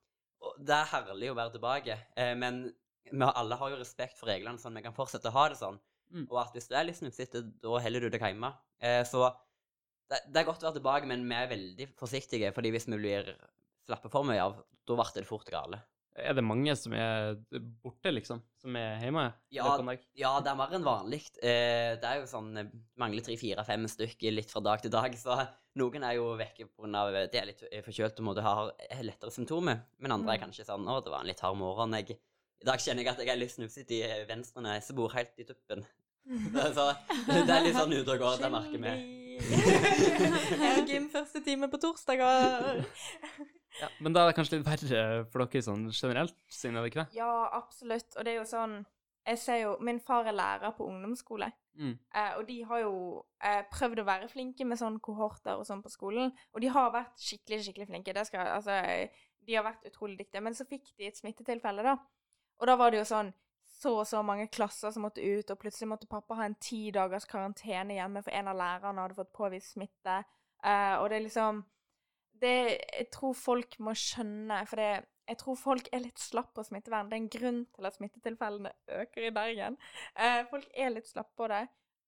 [0.41, 1.99] og det er herlig å være tilbake.
[2.17, 2.63] Eh, men
[3.11, 5.77] vi alle har jo respekt for reglene, sånn vi kan fortsette å ha det sånn.
[6.13, 6.27] Mm.
[6.31, 8.53] Og at hvis du er litt snufsete, da heller du deg hjemme.
[8.81, 9.27] Eh, så
[10.11, 12.99] det, det er godt å være tilbake, men vi er veldig forsiktige, fordi hvis vi
[13.01, 13.33] blir
[13.87, 15.83] slappe for mye av, da blir det fort gale.
[16.17, 17.35] Er det mange som er
[17.85, 18.39] borte, liksom?
[18.63, 19.27] Som er hjemme?
[19.53, 19.67] Ja?
[20.17, 21.27] Ja, det er mer enn vanlig.
[21.45, 24.95] Eh, det er jo sånn eh, mangler tre, fire, fem stykker litt fra dag til
[24.95, 25.13] dag.
[25.21, 25.37] Så
[25.77, 27.03] noen er jo vekke pga.
[27.29, 28.55] det er litt eh, forkjølt og måtte ha
[28.89, 29.83] eh, lettere symptomer.
[30.01, 30.45] Men andre er Mm.
[30.47, 31.99] kanskje sånn 'Å, det var en litt hard morgen'.
[32.01, 32.17] Jeg,
[32.63, 35.47] I dag kjenner jeg at jeg er litt snufsete i eh, venstre nesebor, helt i
[35.49, 35.85] tuppen.
[36.77, 36.87] Så
[37.29, 38.95] det er litt sånn ute og går, det merker vi.
[39.37, 42.83] jeg har gym første time på torsdager.
[43.77, 47.03] Ja, men da er det kanskje litt verre for dere sånn generelt, siden det ikke
[47.03, 47.19] det?
[47.19, 48.09] Ja, absolutt.
[48.17, 48.79] Og det er jo sånn
[49.27, 51.51] Jeg ser jo Min far er lærer på ungdomsskole.
[51.77, 51.93] Mm.
[51.93, 52.95] Eh, og de har jo
[53.45, 56.33] eh, prøvd å være flinke med sånn kohorter og sånn på skolen.
[56.57, 58.17] Og de har vært skikkelig, skikkelig flinke.
[58.17, 58.79] Det skal, altså,
[59.45, 60.45] de har vært utrolig dyktige.
[60.47, 61.99] Men så fikk de et smittetilfelle, da.
[62.61, 63.33] Og da var det jo sånn
[63.77, 66.91] så og så mange klasser som måtte ut, og plutselig måtte pappa ha en ti
[66.95, 70.23] dagers karantene hjemme for en av lærerne hadde fått påvist smitte.
[70.65, 71.59] Uh, og det er liksom
[72.41, 72.55] det,
[72.97, 77.11] Jeg tror folk må skjønne For det, jeg tror folk er litt slapp på smittevern.
[77.11, 79.77] Det er en grunn til at smittetilfellene øker i Bergen.
[80.17, 81.67] Uh, folk er litt slappe på det.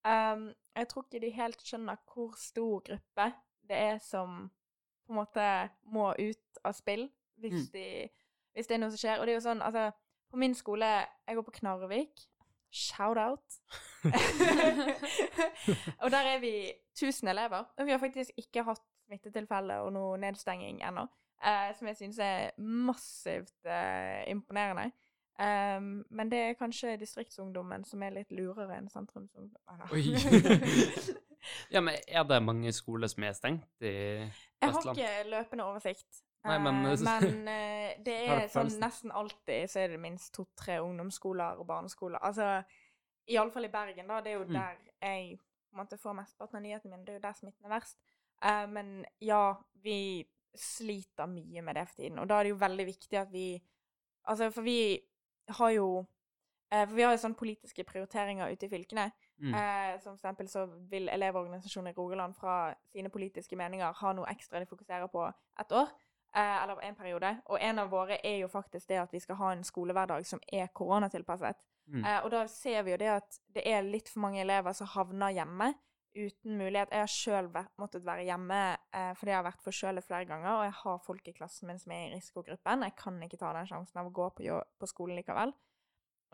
[0.08, 3.32] Um, jeg tror ikke de helt skjønner hvor stor gruppe
[3.68, 4.46] det er som
[5.04, 5.46] på en måte
[5.92, 7.08] må ut av spill
[7.38, 7.72] hvis, Mm.
[7.72, 8.08] de,
[8.54, 9.18] hvis det er noe som skjer.
[9.20, 9.90] Og det er jo sånn, altså
[10.30, 12.26] På min skole Jeg går på Knarvik.
[12.70, 13.40] Shout-out.
[16.02, 17.64] og der er vi 1000 elever.
[17.78, 21.06] Og vi har faktisk ikke hatt smittetilfelle og noe nedstenging ennå.
[21.38, 24.90] Eh, som jeg syns er massivt eh, imponerende.
[25.38, 29.84] Um, men det er kanskje distriktsungdommen som er litt lurere enn sentrumsungdommen.
[29.94, 30.02] Oi.
[31.74, 36.24] ja, men er det mange skoler som er stengt i Jeg har ikke løpende oversikt.
[36.44, 40.78] Nei, men- Eh, men eh, det er sånn nesten alltid så er det minst to-tre
[40.80, 42.18] ungdomsskoler og barneskoler.
[42.22, 42.62] Altså,
[43.28, 44.20] iallfall i Bergen, da.
[44.20, 44.52] Det er jo Mm.
[44.52, 45.38] der jeg
[45.74, 47.04] måtte få mesteparten av nyhetene mine.
[47.04, 47.98] Det er jo der smitten er verst.
[48.44, 50.24] Uh, men ja, vi
[50.54, 52.18] sliter mye med det for tiden.
[52.18, 53.60] Og da er det jo veldig viktig at vi
[54.28, 55.00] Altså, for vi
[55.48, 56.04] har jo
[56.70, 59.10] For vi har jo sånne politiske prioriteringer ute i fylkene.
[59.40, 59.54] Mm.
[59.54, 64.26] Eh, som for eksempel så vil Elevorganisasjonen i Rogaland fra sine politiske meninger ha noe
[64.28, 65.88] ekstra de fokuserer på ett år.
[66.36, 67.36] Eh, eller en periode.
[67.48, 70.40] Og en av våre er jo faktisk det at vi skal ha en skolehverdag som
[70.52, 71.56] er koronatilpasset.
[71.88, 72.04] Mm.
[72.04, 74.90] Eh, og da ser vi jo det at det er litt for mange elever som
[74.92, 75.72] havner hjemme
[76.18, 76.92] uten mulighet.
[76.92, 77.48] Jeg har sjøl
[77.80, 81.30] måttet være hjemme eh, fordi jeg har vært forkjølet flere ganger, og jeg har folk
[81.30, 82.84] i klassen min som er i risikogruppen.
[82.84, 85.54] Jeg kan ikke ta den sjansen av å gå på, på skolen likevel.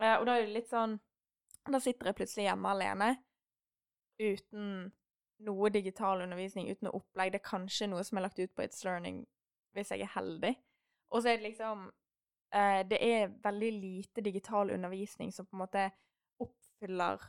[0.01, 0.97] Eh, og da er det litt sånn
[1.71, 3.07] Da sitter jeg plutselig hjemme alene
[4.19, 4.91] uten
[5.45, 7.31] noe digital undervisning, uten noe opplegg.
[7.33, 9.23] Det er kanskje noe som er lagt ut på It's Learning
[9.75, 10.55] hvis jeg er heldig.
[11.11, 11.85] Og så er det liksom
[12.55, 15.85] eh, Det er veldig lite digital undervisning som på en måte
[16.41, 17.21] oppfyller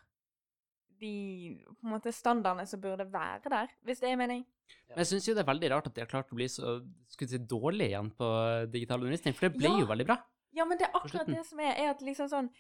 [0.97, 1.11] de
[1.67, 4.47] på en måte standardene som burde være der, hvis det er mening.
[4.89, 6.79] Men jeg syns jo det er veldig rart at de har klart å bli så
[7.13, 8.31] skulle si, dårlig igjen på
[8.73, 9.83] digital undervisning, for det ble Ja.
[9.83, 10.17] jo veldig bra.
[10.57, 12.51] Ja, men det er akkurat det som er, er at liksom sånn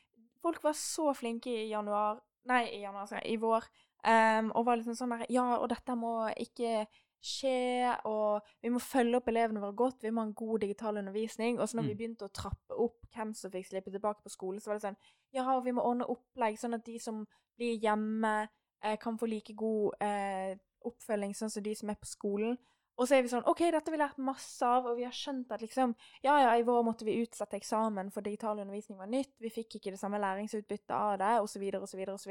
[0.44, 3.64] Folk var så flinke i januar Nei, i januar, jeg, i vår.
[4.06, 6.84] Um, og var liksom sånn der Ja, og dette må ikke
[7.22, 10.96] skje, og vi må følge opp elevene våre godt, vi må ha en god digital
[10.98, 11.60] undervisning.
[11.60, 11.98] Og så når vi Mm.
[11.98, 14.96] begynte å trappe opp hvem som fikk slippe tilbake på skole, så var det sånn
[15.32, 17.26] Ja, og vi må ordne opplegg sånn at de som
[17.58, 18.48] blir hjemme,
[18.82, 22.56] eh, kan få like god eh, oppfølging sånn som de som er på skolen.
[22.98, 25.12] Og så er vi sånn OK, dette har vi lært masse av, og vi har
[25.12, 29.06] skjønt at liksom ja, ja, i vår måtte vi utsette eksamen, for digital undervisning var
[29.06, 29.34] nytt.
[29.38, 32.30] Vi fikk ikke det samme læringsutbyttet av det, osv., osv., osv.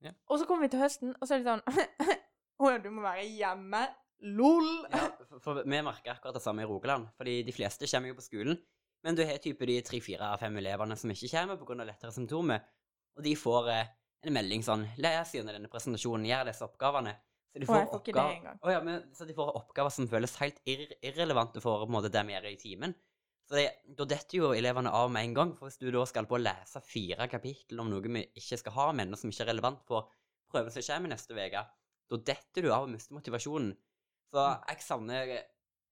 [0.00, 0.12] Ja.
[0.30, 1.62] Og så kommer vi til høsten, og så er det sånn
[2.56, 3.82] Å ja, du må være hjemme.
[4.32, 4.68] LOL!
[4.88, 7.10] Ja, for, for vi merker akkurat det samme i Rogaland.
[7.18, 8.56] Fordi de fleste kommer jo på skolen,
[9.04, 11.84] men du har type de tre-fire-fem elevene som ikke kommer pga.
[11.84, 12.64] lettere symptomer,
[13.16, 13.90] og de får eh,
[14.26, 17.14] en melding sånn 'Les gjennom denne presentasjonen, gjør disse oppgavene'.
[17.52, 20.58] Så de får det oppgaver- oh, ja, men, så de får oppgaver som føles helt
[20.68, 22.96] irr irrelevante for måte, det vi gjør i timen.
[23.46, 25.56] Så det, da detter jo elevene av med en gang.
[25.56, 28.72] For hvis du da skal på å lese fire kapittel om noe vi ikke skal
[28.72, 30.10] ha med, og som ikke er relevant for
[30.50, 31.62] prøven som kommer neste uke,
[32.10, 33.74] da detter du av og mister motivasjonen.
[34.32, 35.36] Så jeg savner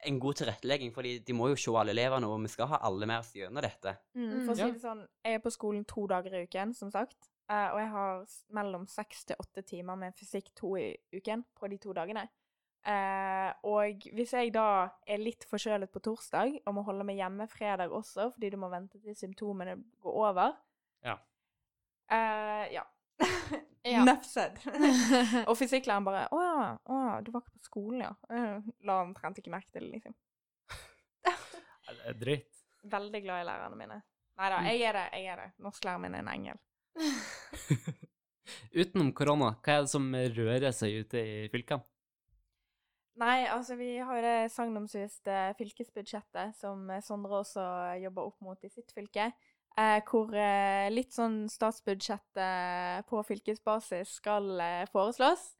[0.04, 3.06] en god tilrettelegging, for de må jo se alle elevene, og vi skal ha alle
[3.08, 3.94] med oss gjennom dette.
[4.18, 6.90] Mm, for å si det sånn, jeg er på skolen to dager i uken, som
[6.92, 7.30] sagt.
[7.48, 8.22] eh, og jeg har
[8.56, 12.26] mellom seks til åtte timer med fysikk to i uken på de to dagene.
[12.84, 17.46] Eh, og hvis jeg da er litt forkjølet på torsdag og må holde meg hjemme
[17.48, 20.52] fredag også, fordi du må vente til symptomene går over
[21.04, 21.16] Ja.
[22.12, 22.82] Eh, ja.
[23.84, 24.00] Ja.
[24.04, 24.24] Nuff
[25.50, 29.02] og fysikklæreren bare 'Å ja, å ja, du var ikke på skolen, ja.' Eh, La
[29.02, 30.14] omtrent ikke merke til det, liksom.
[31.24, 32.62] Det er dritt.
[32.84, 33.98] Veldig glad i lærerne mine.
[34.40, 35.04] Nei da, jeg er det.
[35.12, 35.50] jeg er det.
[35.62, 36.62] Norsklæreren min er en engel.
[38.80, 41.84] Utenom korona, hva er det som rører seg ute i fylkene?
[43.20, 47.62] Nei, altså vi har jo det sagnomsuste fylkesbudsjettet som Sondre også
[48.02, 49.28] jobber opp mot i sitt fylke.
[49.74, 55.52] Eh, hvor eh, litt sånn statsbudsjettet på fylkesbasis skal eh, foreslås.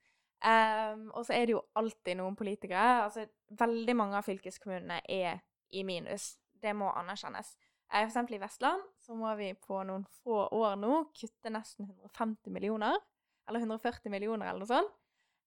[0.45, 3.07] Og så er det jo alltid noen politikere.
[3.07, 3.23] Altså
[3.57, 5.39] veldig mange av fylkeskommunene er
[5.73, 6.35] i minus.
[6.61, 7.55] Det må anerkjennes.
[7.89, 11.89] Eh, for eksempel i Vestland så må vi på noen få år nå kutte nesten
[11.89, 13.01] 150 millioner.
[13.49, 14.95] Eller 140 millioner, eller noe sånt.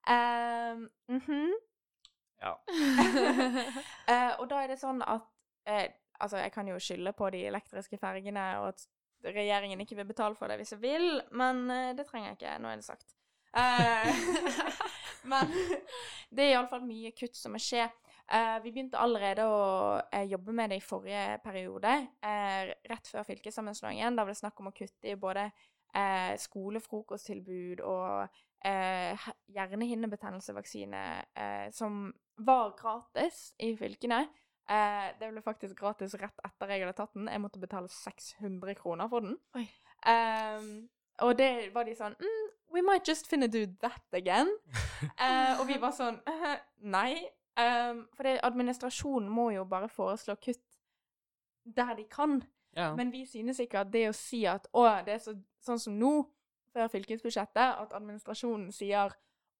[0.07, 1.53] Mm -hmm.
[2.41, 2.53] Ja.
[4.07, 5.25] Eh, og da er det sånn at
[5.67, 8.87] eh, Altså, jeg kan jo skylde på de elektriske fergene, og at
[9.25, 12.57] regjeringen ikke vil betale for det hvis jeg vil, men eh, det trenger jeg ikke.
[12.61, 13.15] Nå er det sagt.
[13.57, 14.11] Eh,
[15.31, 15.53] men
[16.29, 17.87] det er iallfall mye kutt som må skje.
[18.27, 19.61] Eh, vi begynte allerede å
[20.27, 21.95] jobbe med det i forrige periode,
[22.91, 24.17] rett før fylkessammenslåingen.
[24.17, 25.49] Da var det snakk om å kutte i både
[26.37, 28.27] skolefrokosttilbud og
[28.65, 31.03] eh, hjernehinnebetennelsevaksine,
[31.35, 34.25] eh, som var gratis i fylkene.
[34.67, 37.29] Eh, det ble faktisk gratis rett etter jeg hadde tatt den.
[37.31, 39.37] Jeg måtte betale 600 kroner for den.
[40.07, 40.89] Ehm,
[41.23, 42.43] og det var de sånn mm,
[42.75, 44.51] We might just finna do that again.
[45.21, 46.55] Eh, og vi var sånn «Eh,
[46.89, 47.11] Nei.
[47.57, 50.61] Um, for det, administrasjonen må jo bare foreslå kutt
[51.77, 52.39] der de kan.
[52.77, 52.91] Ja.
[52.97, 55.33] Men vi synes ikke at det å si at å, det er så,
[55.65, 56.11] sånn som nå,
[56.73, 59.15] før fylkesbudsjettet, at administrasjonen sier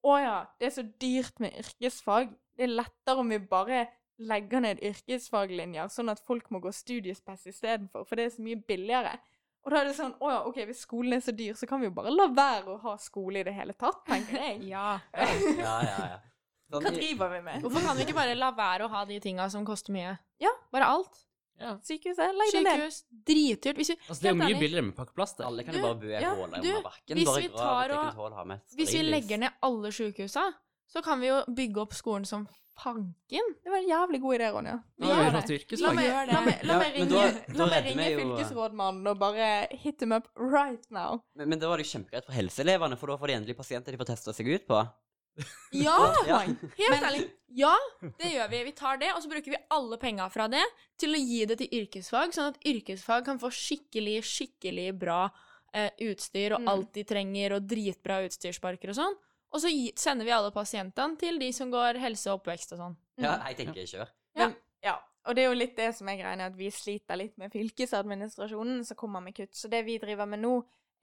[0.05, 2.35] å ja, det er så dyrt med yrkesfag.
[2.57, 3.85] Det er lettere om vi bare
[4.19, 8.61] legger ned yrkesfaglinjer, sånn at folk må gå studiespes istedenfor, for det er så mye
[8.67, 9.17] billigere.
[9.65, 11.81] Og da er det sånn å ja, OK, hvis skolen er så dyr, så kan
[11.81, 14.61] vi jo bare la være å ha skole i det hele tatt, tenker jeg.
[14.73, 14.99] Ja.
[15.13, 16.19] Ja, ja, ja.
[16.67, 17.61] Sånn, Hva driver vi med?
[17.63, 20.17] Hvorfor kan vi ikke bare la være å ha de tinga som koster mye?
[20.43, 20.51] Ja.
[20.71, 21.21] Bare alt.
[21.59, 21.77] ja.
[21.83, 22.73] Sykehuset, legg det ned.
[22.81, 22.97] Sykehus.
[23.29, 23.77] Dritdyrt.
[23.79, 25.45] Hvis vi, Altså, det er jo mye billigere med pakkeplaster.
[25.47, 27.17] alle kan jo bare bo i et hål under bakken.
[27.21, 30.43] hvis vi tar og- Hvis vi legger ned alle sjukehusa,
[30.87, 32.47] så kan vi jo bygge opp skolen som
[32.77, 33.47] fanken.
[33.63, 34.75] Det var en jævlig god idé, Ronja.
[35.01, 35.79] Vi gjør det.
[35.81, 37.23] La meg, la meg, la meg ringe,
[37.57, 39.47] la meg ringe fylkesrådmannen og bare
[39.81, 41.17] hit them up right now.
[41.35, 43.91] Men, men det var det jo kjempegreit for helseelevene, for da får de endelig pasienter
[43.97, 44.83] de får testa seg ut på.
[45.77, 45.97] Ja!
[46.27, 46.39] Ja.
[46.77, 47.25] Helt ærlig.
[47.57, 47.73] Ja,
[48.17, 48.61] det gjør vi.
[48.69, 50.63] Vi tar det, og så bruker vi alle penga fra det
[51.01, 55.19] til å gi det til yrkesfag, sånn at yrkesfag kan få skikkelig, skikkelig bra
[55.73, 56.69] eh, utstyr og Mm.
[56.73, 59.17] alt de trenger, og dritbra utstyrsparker og sånn.
[59.55, 62.97] Og så sender vi alle pasientene til de som går helse og oppvekst og sånn.
[63.21, 64.09] Ja, jeg tenker kjør.
[64.37, 64.97] Men, ja.
[65.27, 68.83] Og det er jo litt det som er greia, at vi sliter litt med fylkesadministrasjonen
[68.87, 69.55] som kommer med kutt.
[69.59, 70.53] Så det vi driver med nå,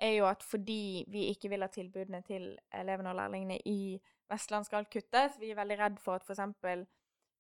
[0.01, 4.67] er jo at fordi vi ikke vil ha tilbudene til elevene og lærlingene i Vestland
[4.67, 6.87] skal kuttes, vi er veldig redd for at eksempel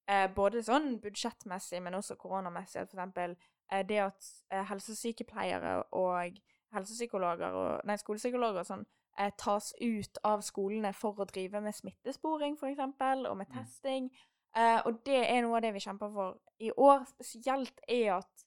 [0.08, 3.34] eh, både sånn budsjettmessig, men også koronamessig, at eksempel
[3.72, 6.38] eh, det at eh, helsesykepleiere og
[6.76, 8.86] helsepsykologer og nei, skolepsykologer og sånn
[9.18, 13.58] eh, tas ut av skolene for å drive med smittesporing, eksempel, og med Mm.
[13.58, 14.10] testing.
[14.56, 18.44] Eh, og det er noe av det vi kjemper for i år spesielt, er at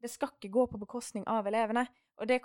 [0.00, 1.86] det skal ikke gå på bekostning av elevene.
[2.20, 2.40] Og det,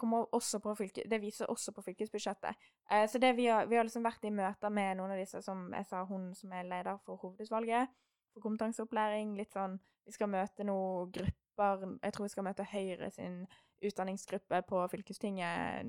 [0.77, 2.55] fylke, det viser også på fylkesbudsjettet.
[2.91, 5.41] Eh, så det vi har, vi har liksom vært i møter med noen av disse,
[5.41, 7.87] som jeg sa, hun som er leder for hovedutvalget
[8.33, 9.35] for kompetanseopplæring.
[9.37, 13.47] Litt sånn Vi skal møte noen grupper Jeg tror vi skal møte Høyre sin
[13.81, 15.87] utdanningsgruppe på fylkestinget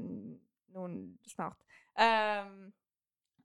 [0.76, 1.62] noen snart.
[1.96, 2.72] Um,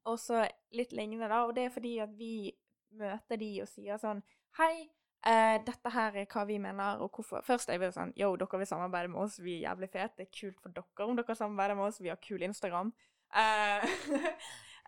[0.10, 0.44] og så
[0.76, 1.44] litt lignende, da.
[1.48, 2.52] Og det er fordi at vi
[3.00, 4.20] møter de og sier sånn
[4.60, 4.89] Hei,
[5.24, 7.46] uh, dette her er hva vi mener, og hvorfor.
[7.48, 10.17] Først er vi sånn Yo, dere vil samarbeide med oss, vi er jævlig fete.
[10.17, 12.91] Det er kult for dere om dere samarbeider med oss, vi har kul Instagram.
[13.32, 13.86] Uh,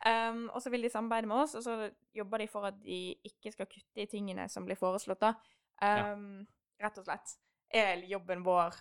[0.10, 1.78] um, og så vil de samarbeide med oss, og så
[2.16, 5.36] jobber de for at de ikke skal kutte i tingene som blir foreslått, da.
[5.84, 6.44] Um,
[6.84, 7.38] Rett og slett.
[7.74, 8.76] Er jobben vår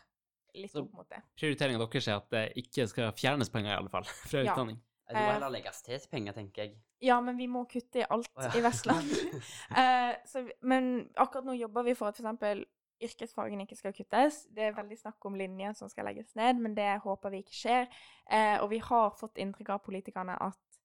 [0.55, 1.23] litt Så- opp mot det.
[1.39, 4.53] Prioriteringa deres er at det ikke skal fjernes penger, i alle fall, fra Ja.
[4.53, 4.81] utdanning.
[5.13, 6.77] Det må jo heller legges til penger, tenker jeg.
[7.03, 8.53] Ja, men vi må kutte i alt oh, ja.
[8.57, 9.11] i Vestland.
[9.77, 12.65] Eh, så, men akkurat nå jobber vi for at f.eks.
[13.03, 14.47] yrkesfagene ikke skal kuttes.
[14.55, 17.59] Det er veldig snakk om linjer som skal legges ned, men det håper vi ikke
[17.59, 17.89] skjer.
[18.31, 20.79] Eh, og vi har fått inntrykk av politikerne at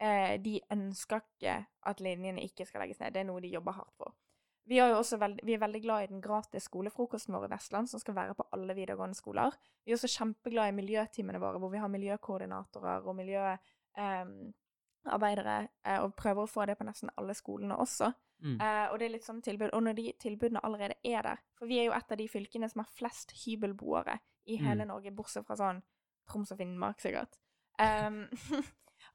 [0.00, 1.58] eh, de ønsker ikke
[1.90, 3.12] at linjene ikke skal legges ned.
[3.12, 4.14] Det er noe de jobber hardt for.
[4.66, 7.54] Vi, er jo også veld, vi er veldig glad i den gratis skolefrokosten vår i
[7.54, 9.50] Vestland, som skal være på alle videregående skoler.
[9.84, 16.16] Vi er også kjempeglad i miljøtimene våre, hvor vi har miljøkoordinatorer og miljøarbeidere, eh, og
[16.18, 18.06] prøver å få det på nesten alle skolene også.
[18.42, 18.58] Mm.
[18.60, 19.70] Eh, og det er litt sånn tilbud.
[19.72, 22.68] Og når de tilbudene allerede er der For vi er jo et av de fylkene
[22.68, 24.88] som har flest hybelboere i hele Mm.
[24.88, 25.82] Norge, bortsett fra sånn
[26.28, 27.38] Troms og Finnmark, sikkert.
[27.78, 28.28] Um,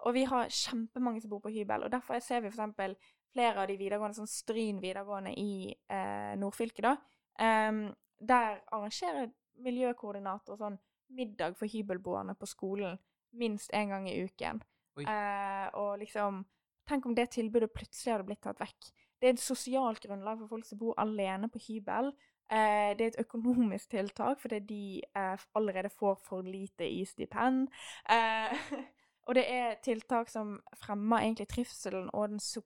[0.06, 2.96] og vi har kjempemange som bor på hybel, og derfor ser vi eksempel
[3.32, 6.96] flere av de videregående, sånn Stryn videregående i eh, nordfylket, da.
[7.42, 7.86] Um,
[8.22, 10.78] der arrangerer miljøkoordinator sånn
[11.16, 13.00] middag for hybelboerne på skolen
[13.38, 14.62] minst én gang i uken.
[15.02, 16.44] Eh, og liksom
[16.90, 18.88] Tenk om det tilbudet plutselig hadde blitt tatt vekk.
[19.22, 22.10] Det er et sosialt grunnlag for folk som bor alene på hybel.
[22.52, 24.80] Uh, det er et økonomisk tiltak fordi de
[25.16, 27.70] uh, allerede får for lite i stipend.
[29.30, 32.66] Og det er tiltak som fremmer egentlig trivselen og den so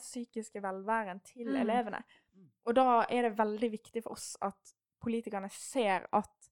[0.00, 1.60] psykiske velværen til Mm.
[1.62, 2.02] elevene.
[2.66, 6.50] Og da er det veldig viktig for oss at politikerne ser at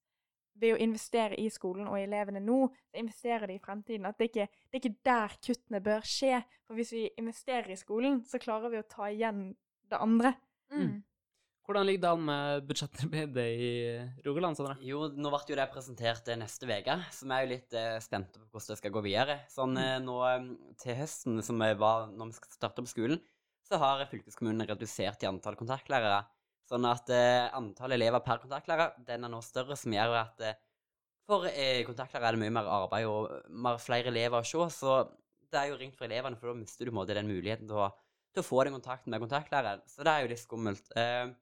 [0.57, 4.07] ved å investere i skolen og i elevene nå, så investerer de i fremtiden.
[4.07, 6.45] At det ikke det er ikke der kuttene bør skje.
[6.67, 9.57] For hvis vi investerer i skolen, så klarer vi å ta igjen
[9.91, 10.35] det andre.
[10.71, 11.03] Mm.
[11.65, 13.69] Hvordan ligger det an med budsjettarbeidet i
[14.27, 14.75] Rogaland, Sondre?
[14.85, 17.95] Jo, nå ble jo det presentert eh, neste uke, så vi er jo litt eh,
[18.05, 19.37] spente på hvordan det skal gå videre.
[19.49, 20.51] Sånn eh, nå eh,
[20.83, 23.23] til høsten, som var når vi skal starte på skolen,
[23.65, 26.19] så har fylkeskommunen redusert i antall kontaktlærere.
[26.69, 27.09] Sånn at
[27.57, 30.45] antall elever per kontaktlærer den er nå større, som gjør at
[31.29, 31.49] for
[31.89, 34.69] kontaktlærere er det mye mer arbeid og mer flere elever å se.
[34.73, 34.99] Så
[35.53, 37.89] det er jo ringt for elevene, for da mister du den muligheten til å,
[38.33, 39.85] til å få den kontakten med kontaktlæreren.
[39.89, 40.93] Så det er jo litt skummelt.
[40.97, 41.33] Eh,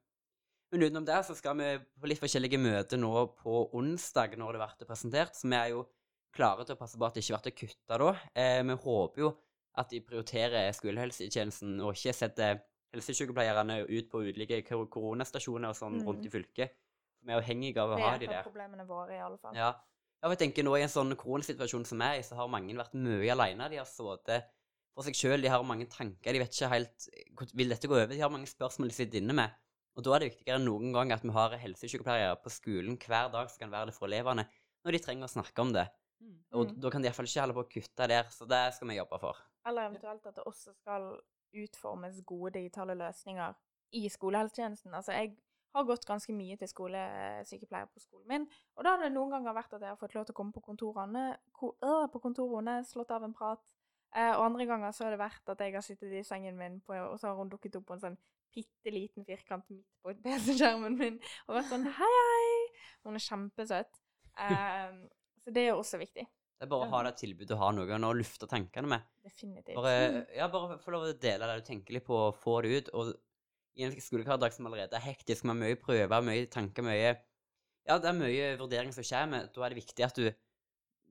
[0.73, 1.65] Men utenom det så skal vi
[2.01, 5.83] på litt forskjellige møter nå på onsdag når det blir presentert, så vi er jo
[6.33, 8.07] klare til å passe på at det ikke blir kutta da.
[8.33, 9.29] Eh, vi håper jo
[9.77, 16.07] at de prioriterer skolehelsetjenesten og ikke setter helsesykepleierne ut på ulike koronastasjoner og sånn Mm.
[16.07, 16.73] rundt i fylket.
[17.21, 18.49] Vi er avhengige av å ha er de et av der.
[18.49, 19.53] problemene våre, i alle fall.
[19.55, 19.75] Ja.
[20.23, 23.29] jeg tenker nå i en sånn koronasituasjon som er i, så har mange vært mye
[23.31, 23.69] alene.
[23.69, 24.49] De har sittet
[24.95, 27.09] for seg sjøl, de har mange tanker, de vet ikke helt
[27.53, 28.07] vil dette gå over.
[28.07, 29.51] De har mange spørsmål de sitter inne med.
[29.95, 33.29] Og da er det viktigere enn noen gang at vi har helsesykepleiere på skolen hver
[33.33, 34.47] dag som kan være det for elevene,
[34.83, 35.87] når de trenger å snakke om det.
[36.53, 36.79] Og Mm.
[36.79, 39.19] da kan de iallfall ikke holde på å kutte der, så det skal vi jobbe
[39.19, 39.37] for.
[39.65, 41.19] Eller eventuelt at det også skal
[41.53, 43.53] utformes gode digitale løsninger
[43.93, 44.93] i skolehelsetjenesten.
[44.93, 45.35] Altså, jeg
[45.75, 49.53] har gått ganske mye til skolesykepleier på skolen min, og da har det noen ganger
[49.57, 52.79] vært at jeg har fått lov til å komme på kontorene, ko, øh, på kontorene,
[52.85, 53.61] slått av en prat,
[54.15, 56.79] eh, og andre ganger så har det vært at jeg har sittet i sengen min,
[56.81, 58.17] på, og så har hun dukket opp på en sånn
[58.53, 62.53] bitte liten firkant midt på PC-skjermen min, og vært sånn hei, hei.
[63.07, 63.99] Hun er kjempesøt.
[64.37, 65.03] Um,
[65.43, 66.25] så det er også viktig.
[66.63, 69.07] Det er bare å ha det tilbudet å ha noen å lufte tankene med.
[69.25, 69.75] Definitivt.
[69.75, 72.77] Bare, ja, bare få lov å dele det du tenker litt på, og få det
[72.77, 72.91] ut.
[72.95, 73.11] Og
[73.75, 77.11] i en skolehverdag som allerede er hektisk, med mye prøver, mye tanker, mye
[77.83, 79.49] Ja, det er mye vurdering som kommer.
[79.51, 80.29] Da er det viktig at du,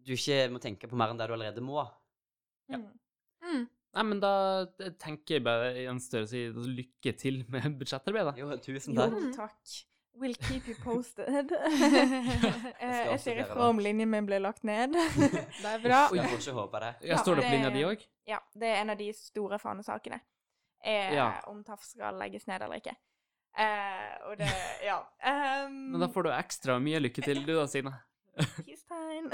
[0.07, 1.83] du ikke må tenke på mer enn det du allerede må.
[2.73, 2.81] Ja.
[2.81, 2.89] Mm.
[3.93, 4.33] Nei, men da
[5.03, 8.39] tenker jeg bare Jens Støre si lykke til med budsjettarbeidet.
[8.41, 9.35] Jo, tusen Jo, takk.
[9.37, 9.81] takk.
[10.21, 11.53] We'll keep you posted.
[12.83, 14.93] Eh, jeg ser sier ifra om linjen min blir lagt ned.
[14.93, 16.01] det er bra.
[16.17, 16.91] Jeg får ikke håpe det.
[17.09, 18.03] Ja, står det på linja di òg?
[18.29, 20.19] Ja, det er en av de store fanesakene.
[20.85, 21.29] Er Ja.
[21.49, 22.97] om TAF skal legges ned eller ikke.
[23.57, 24.49] Eh, og det
[24.85, 24.99] Ja.
[25.23, 27.93] Um, Men da får du ekstra mye lykke til, du da, Signe.
[28.67, 29.31] Peace time.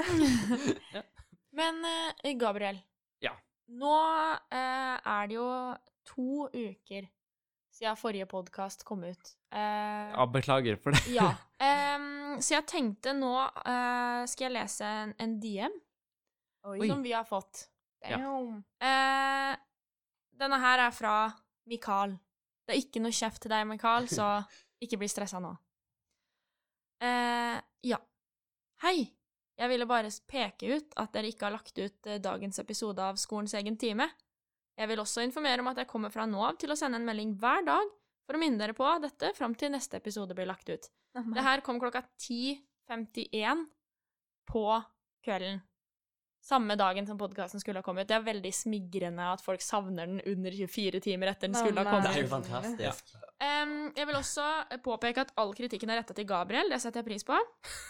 [1.59, 2.83] Men eh, Gabriel.
[3.69, 3.95] Nå
[4.55, 5.49] eh, er det jo
[6.09, 7.09] to uker
[7.79, 9.35] siden forrige podkast kom ut.
[9.55, 11.05] Eh, Ja, beklager for det.
[11.15, 11.35] ja.
[11.59, 15.73] Eh, så jeg tenkte nå eh, skal jeg lese en, en DM
[16.71, 16.87] Oi.
[16.87, 17.65] som vi har fått.
[18.07, 18.21] Ja.
[18.79, 19.57] Eh,
[20.39, 21.15] denne her er fra
[21.67, 22.15] Mikael.
[22.63, 24.29] Det er ikke noe kjeft til deg, Mikael, så
[24.85, 25.51] ikke bli stressa nå.
[27.03, 27.59] Eh,
[27.91, 27.99] ja.
[28.87, 28.97] Hei.
[29.59, 33.19] Jeg ville bare peke ut at dere ikke har lagt ut eh, dagens episode av
[33.19, 34.07] Skolens egen time.
[34.79, 37.09] Jeg vil også informere om at jeg kommer fra nå av til å sende en
[37.09, 37.91] melding hver dag
[38.29, 40.87] for å minne dere på dette fram til neste episode blir lagt ut.
[41.35, 43.65] Det her kom klokka 10.51
[44.47, 44.65] på
[45.27, 45.65] kvelden.
[46.49, 48.09] Samme dagen som podkasten skulle ha kommet.
[48.09, 51.91] Det er veldig smigrende at folk savner den under 24 timer etter den skulle ha
[51.93, 52.09] kommet.
[52.09, 53.11] Det er jo fantastisk.
[53.45, 54.45] Em, jeg vil også
[54.83, 56.73] påpeke at all kritikken er retta til Gabriel.
[56.73, 57.37] Det setter jeg pris på.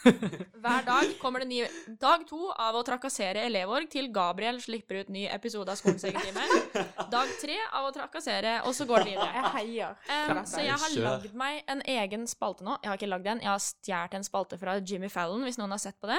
[0.64, 1.60] Hver dag kommer det ny
[2.02, 6.18] Dag to av å trakassere elevorg til Gabriel slipper ut ny episode av Skolens egen
[6.20, 6.84] time.
[7.14, 9.30] Dag tre av å trakassere, og så går det videre.
[9.38, 10.02] Jeg heier.
[10.18, 12.80] Em, så jeg har lagd meg en egen spalte nå.
[12.82, 15.78] Jeg har ikke lagd en, jeg har stjålet en spalte fra Jimmy Fallon, hvis noen
[15.78, 16.18] har sett på det.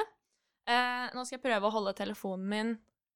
[0.70, 2.68] Eh, nå skal jeg prøve å holde telefonen min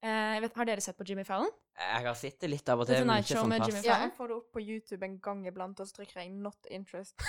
[0.01, 1.51] eh, jeg vet, Har dere sett på Jimmy Fallon?
[1.77, 3.53] Jeg har sett det litt av og The til, men Tonight ikke Show sånn.
[3.67, 4.07] Jimmy Ja, Fallon?
[4.07, 7.17] jeg får det opp på YouTube en gang iblant, og så trykker jeg 'not interest'.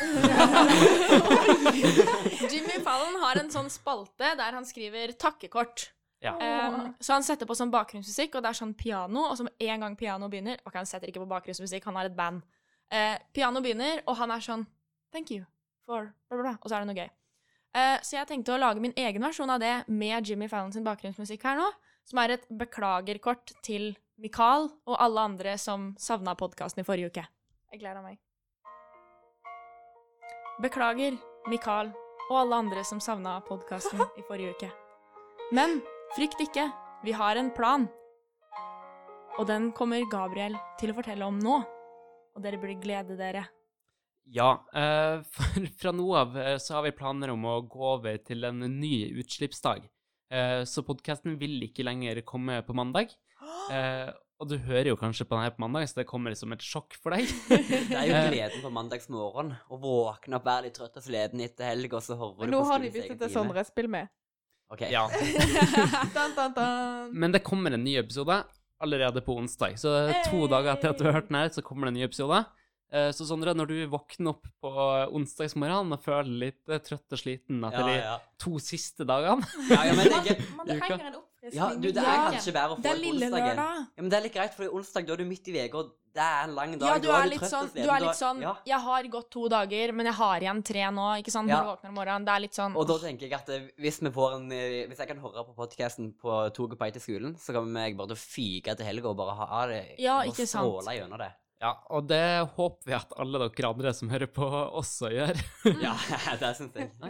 [2.52, 5.90] Jimmy Fallon har en sånn spalte der han skriver takkekort.
[6.24, 6.32] Ja.
[6.40, 9.60] Um, så han setter på sånn bakgrunnsmusikk, og det er sånn piano, og så med
[9.60, 12.40] en gang piano begynner Ok, han setter ikke på bakgrunnsmusikk, han har et band.
[12.92, 14.64] Uh, piano begynner, og han er sånn
[15.12, 15.44] Thank you
[15.84, 16.54] for bla, bla, bla.
[16.62, 17.10] Og så er det noe gøy.
[17.74, 20.86] Eh, så jeg tenkte å lage min egen versjon av det med Jimmy Fallon sin
[20.86, 21.66] bakgrunnsmusikk her nå,
[22.06, 27.24] som er et beklagerkort til Mikael og alle andre som savna podkasten i forrige uke.
[27.74, 28.20] Jeg gleder meg.
[30.62, 31.18] Beklager,
[31.50, 31.90] Mikael
[32.28, 34.70] og alle andre som savna podkasten i forrige uke.
[35.50, 35.80] Men
[36.14, 36.68] frykt ikke,
[37.02, 37.88] vi har en plan.
[39.34, 41.58] Og den kommer Gabriel til å fortelle om nå.
[42.34, 43.48] Og dere burde glede dere.
[44.32, 48.18] Ja, eh, for fra nå av eh, så har vi planer om å gå over
[48.24, 49.84] til en ny utslippsdag.
[50.32, 53.12] Eh, så podkasten vil ikke lenger komme på mandag.
[53.72, 54.10] Eh,
[54.42, 56.64] og du hører jo kanskje på den her på mandag, så det kommer som et
[56.64, 57.28] sjokk for deg.
[57.90, 59.54] Det er jo gleden på mandagsmorgen.
[59.70, 62.64] Å våkne opp, være litt trøtt og sliten etter helg, og så hører du nå
[62.64, 63.32] på har de byttet til.
[63.32, 63.64] Sondre.
[63.68, 64.10] Spill med.
[64.74, 64.82] Ok.
[64.90, 65.06] Ja.
[66.16, 67.14] dun, dun, dun.
[67.14, 68.40] Men det kommer en ny episode
[68.82, 69.78] allerede på onsdag.
[69.80, 69.92] Så
[70.26, 72.42] to dager etter at du har hørt den her, så kommer det en ny episode.
[72.92, 74.70] Eh, Så Sondre, når du våkner opp på
[75.16, 79.80] onsdagsmorgenen og føler litt eh, trøtt og sliten etter Ja, de to siste dagene ja,
[79.88, 81.58] ja, men det, Man trenger en oppfriskning.
[81.58, 83.34] ja, du, det er kanskje bedre å få Det onsdagen.
[83.34, 83.58] lørdag.
[83.58, 85.92] Ja, men det er litt greit, for onsdag da er du midt i uka, og
[86.14, 86.86] det er en lang dag.
[86.86, 88.52] Ja, du da er du litt sånn, du er litt sånn ja.
[88.70, 91.50] Jeg har gått to dager, men jeg har igjen tre nå, ikke sant?
[91.50, 91.56] Ja.
[91.58, 92.28] Når du våkner om morgenen.
[92.28, 95.00] Det er litt sånn Og da tenker jeg at eh, hvis vi får en Hvis
[95.02, 98.12] jeg kan høre på podkasten på toget på vei til skolen, så kommer jeg bare
[98.12, 101.32] til å fyke til helga og bare ha det Ja, og stråle gjennom det.
[101.62, 102.22] Ja, og det
[102.56, 104.44] håper vi at alle dere andre som hører på,
[104.80, 105.38] også gjør.
[105.84, 105.94] Ja,
[106.40, 106.90] det syns jeg.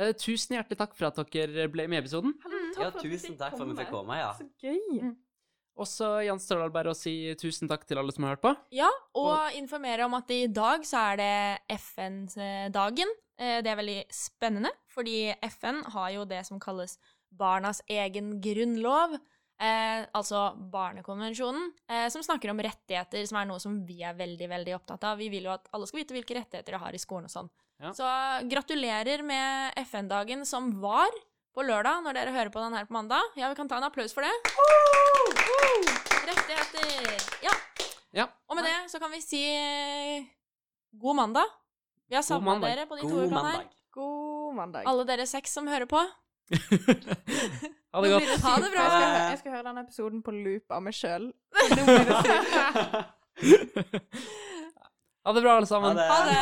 [0.00, 2.30] Eh, tusen hjertelig takk for at dere ble med i episoden.
[2.40, 2.68] Hallo, Mm.
[2.72, 4.28] takk Ja, for at vi tusen takk for at vi fikk komme, ja.
[4.38, 5.00] Så gøy.
[5.02, 5.10] Mm.
[5.76, 8.52] Og så gjenstår det bare å si tusen takk til alle som har hørt på.
[8.72, 11.80] Ja, og informere om at i dag så er det
[12.14, 13.12] FN-dagen.
[13.40, 16.96] Eh, Det er veldig spennende, fordi FN har jo det som kalles
[17.32, 19.18] barnas egen grunnlov.
[19.60, 24.46] Eh, altså Barnekonvensjonen, eh, som snakker om rettigheter, som er noe som vi er veldig
[24.48, 25.18] veldig opptatt av.
[25.20, 27.50] Vi vil jo at alle skal vite hvilke rettigheter de har i skolen og sånn.
[27.80, 27.90] Ja.
[27.96, 28.06] Så
[28.48, 31.12] gratulerer med FN-dagen som var
[31.52, 33.36] på lørdag, når dere hører på den her på mandag.
[33.36, 34.32] Ja, vi kan ta en applaus for det.
[36.30, 37.26] Rettigheter!
[37.44, 37.52] Ja.
[38.16, 38.26] Ja.
[38.48, 40.24] Og med det så kan vi si eh,
[40.96, 41.52] god mandag.
[42.08, 43.68] Vi har savna dere på de to God ukene her.
[43.92, 44.88] God mandag.
[44.88, 46.00] Alle dere seks som hører på.
[47.92, 48.30] ha det godt.
[48.44, 48.82] Ha det bra.
[48.82, 51.30] Jeg skal, jeg skal høre denne episoden på loop av meg sjøl.
[55.20, 55.96] Ha det bra, alle Ha sammen.
[55.96, 56.06] det.
[56.08, 56.38] Ha det!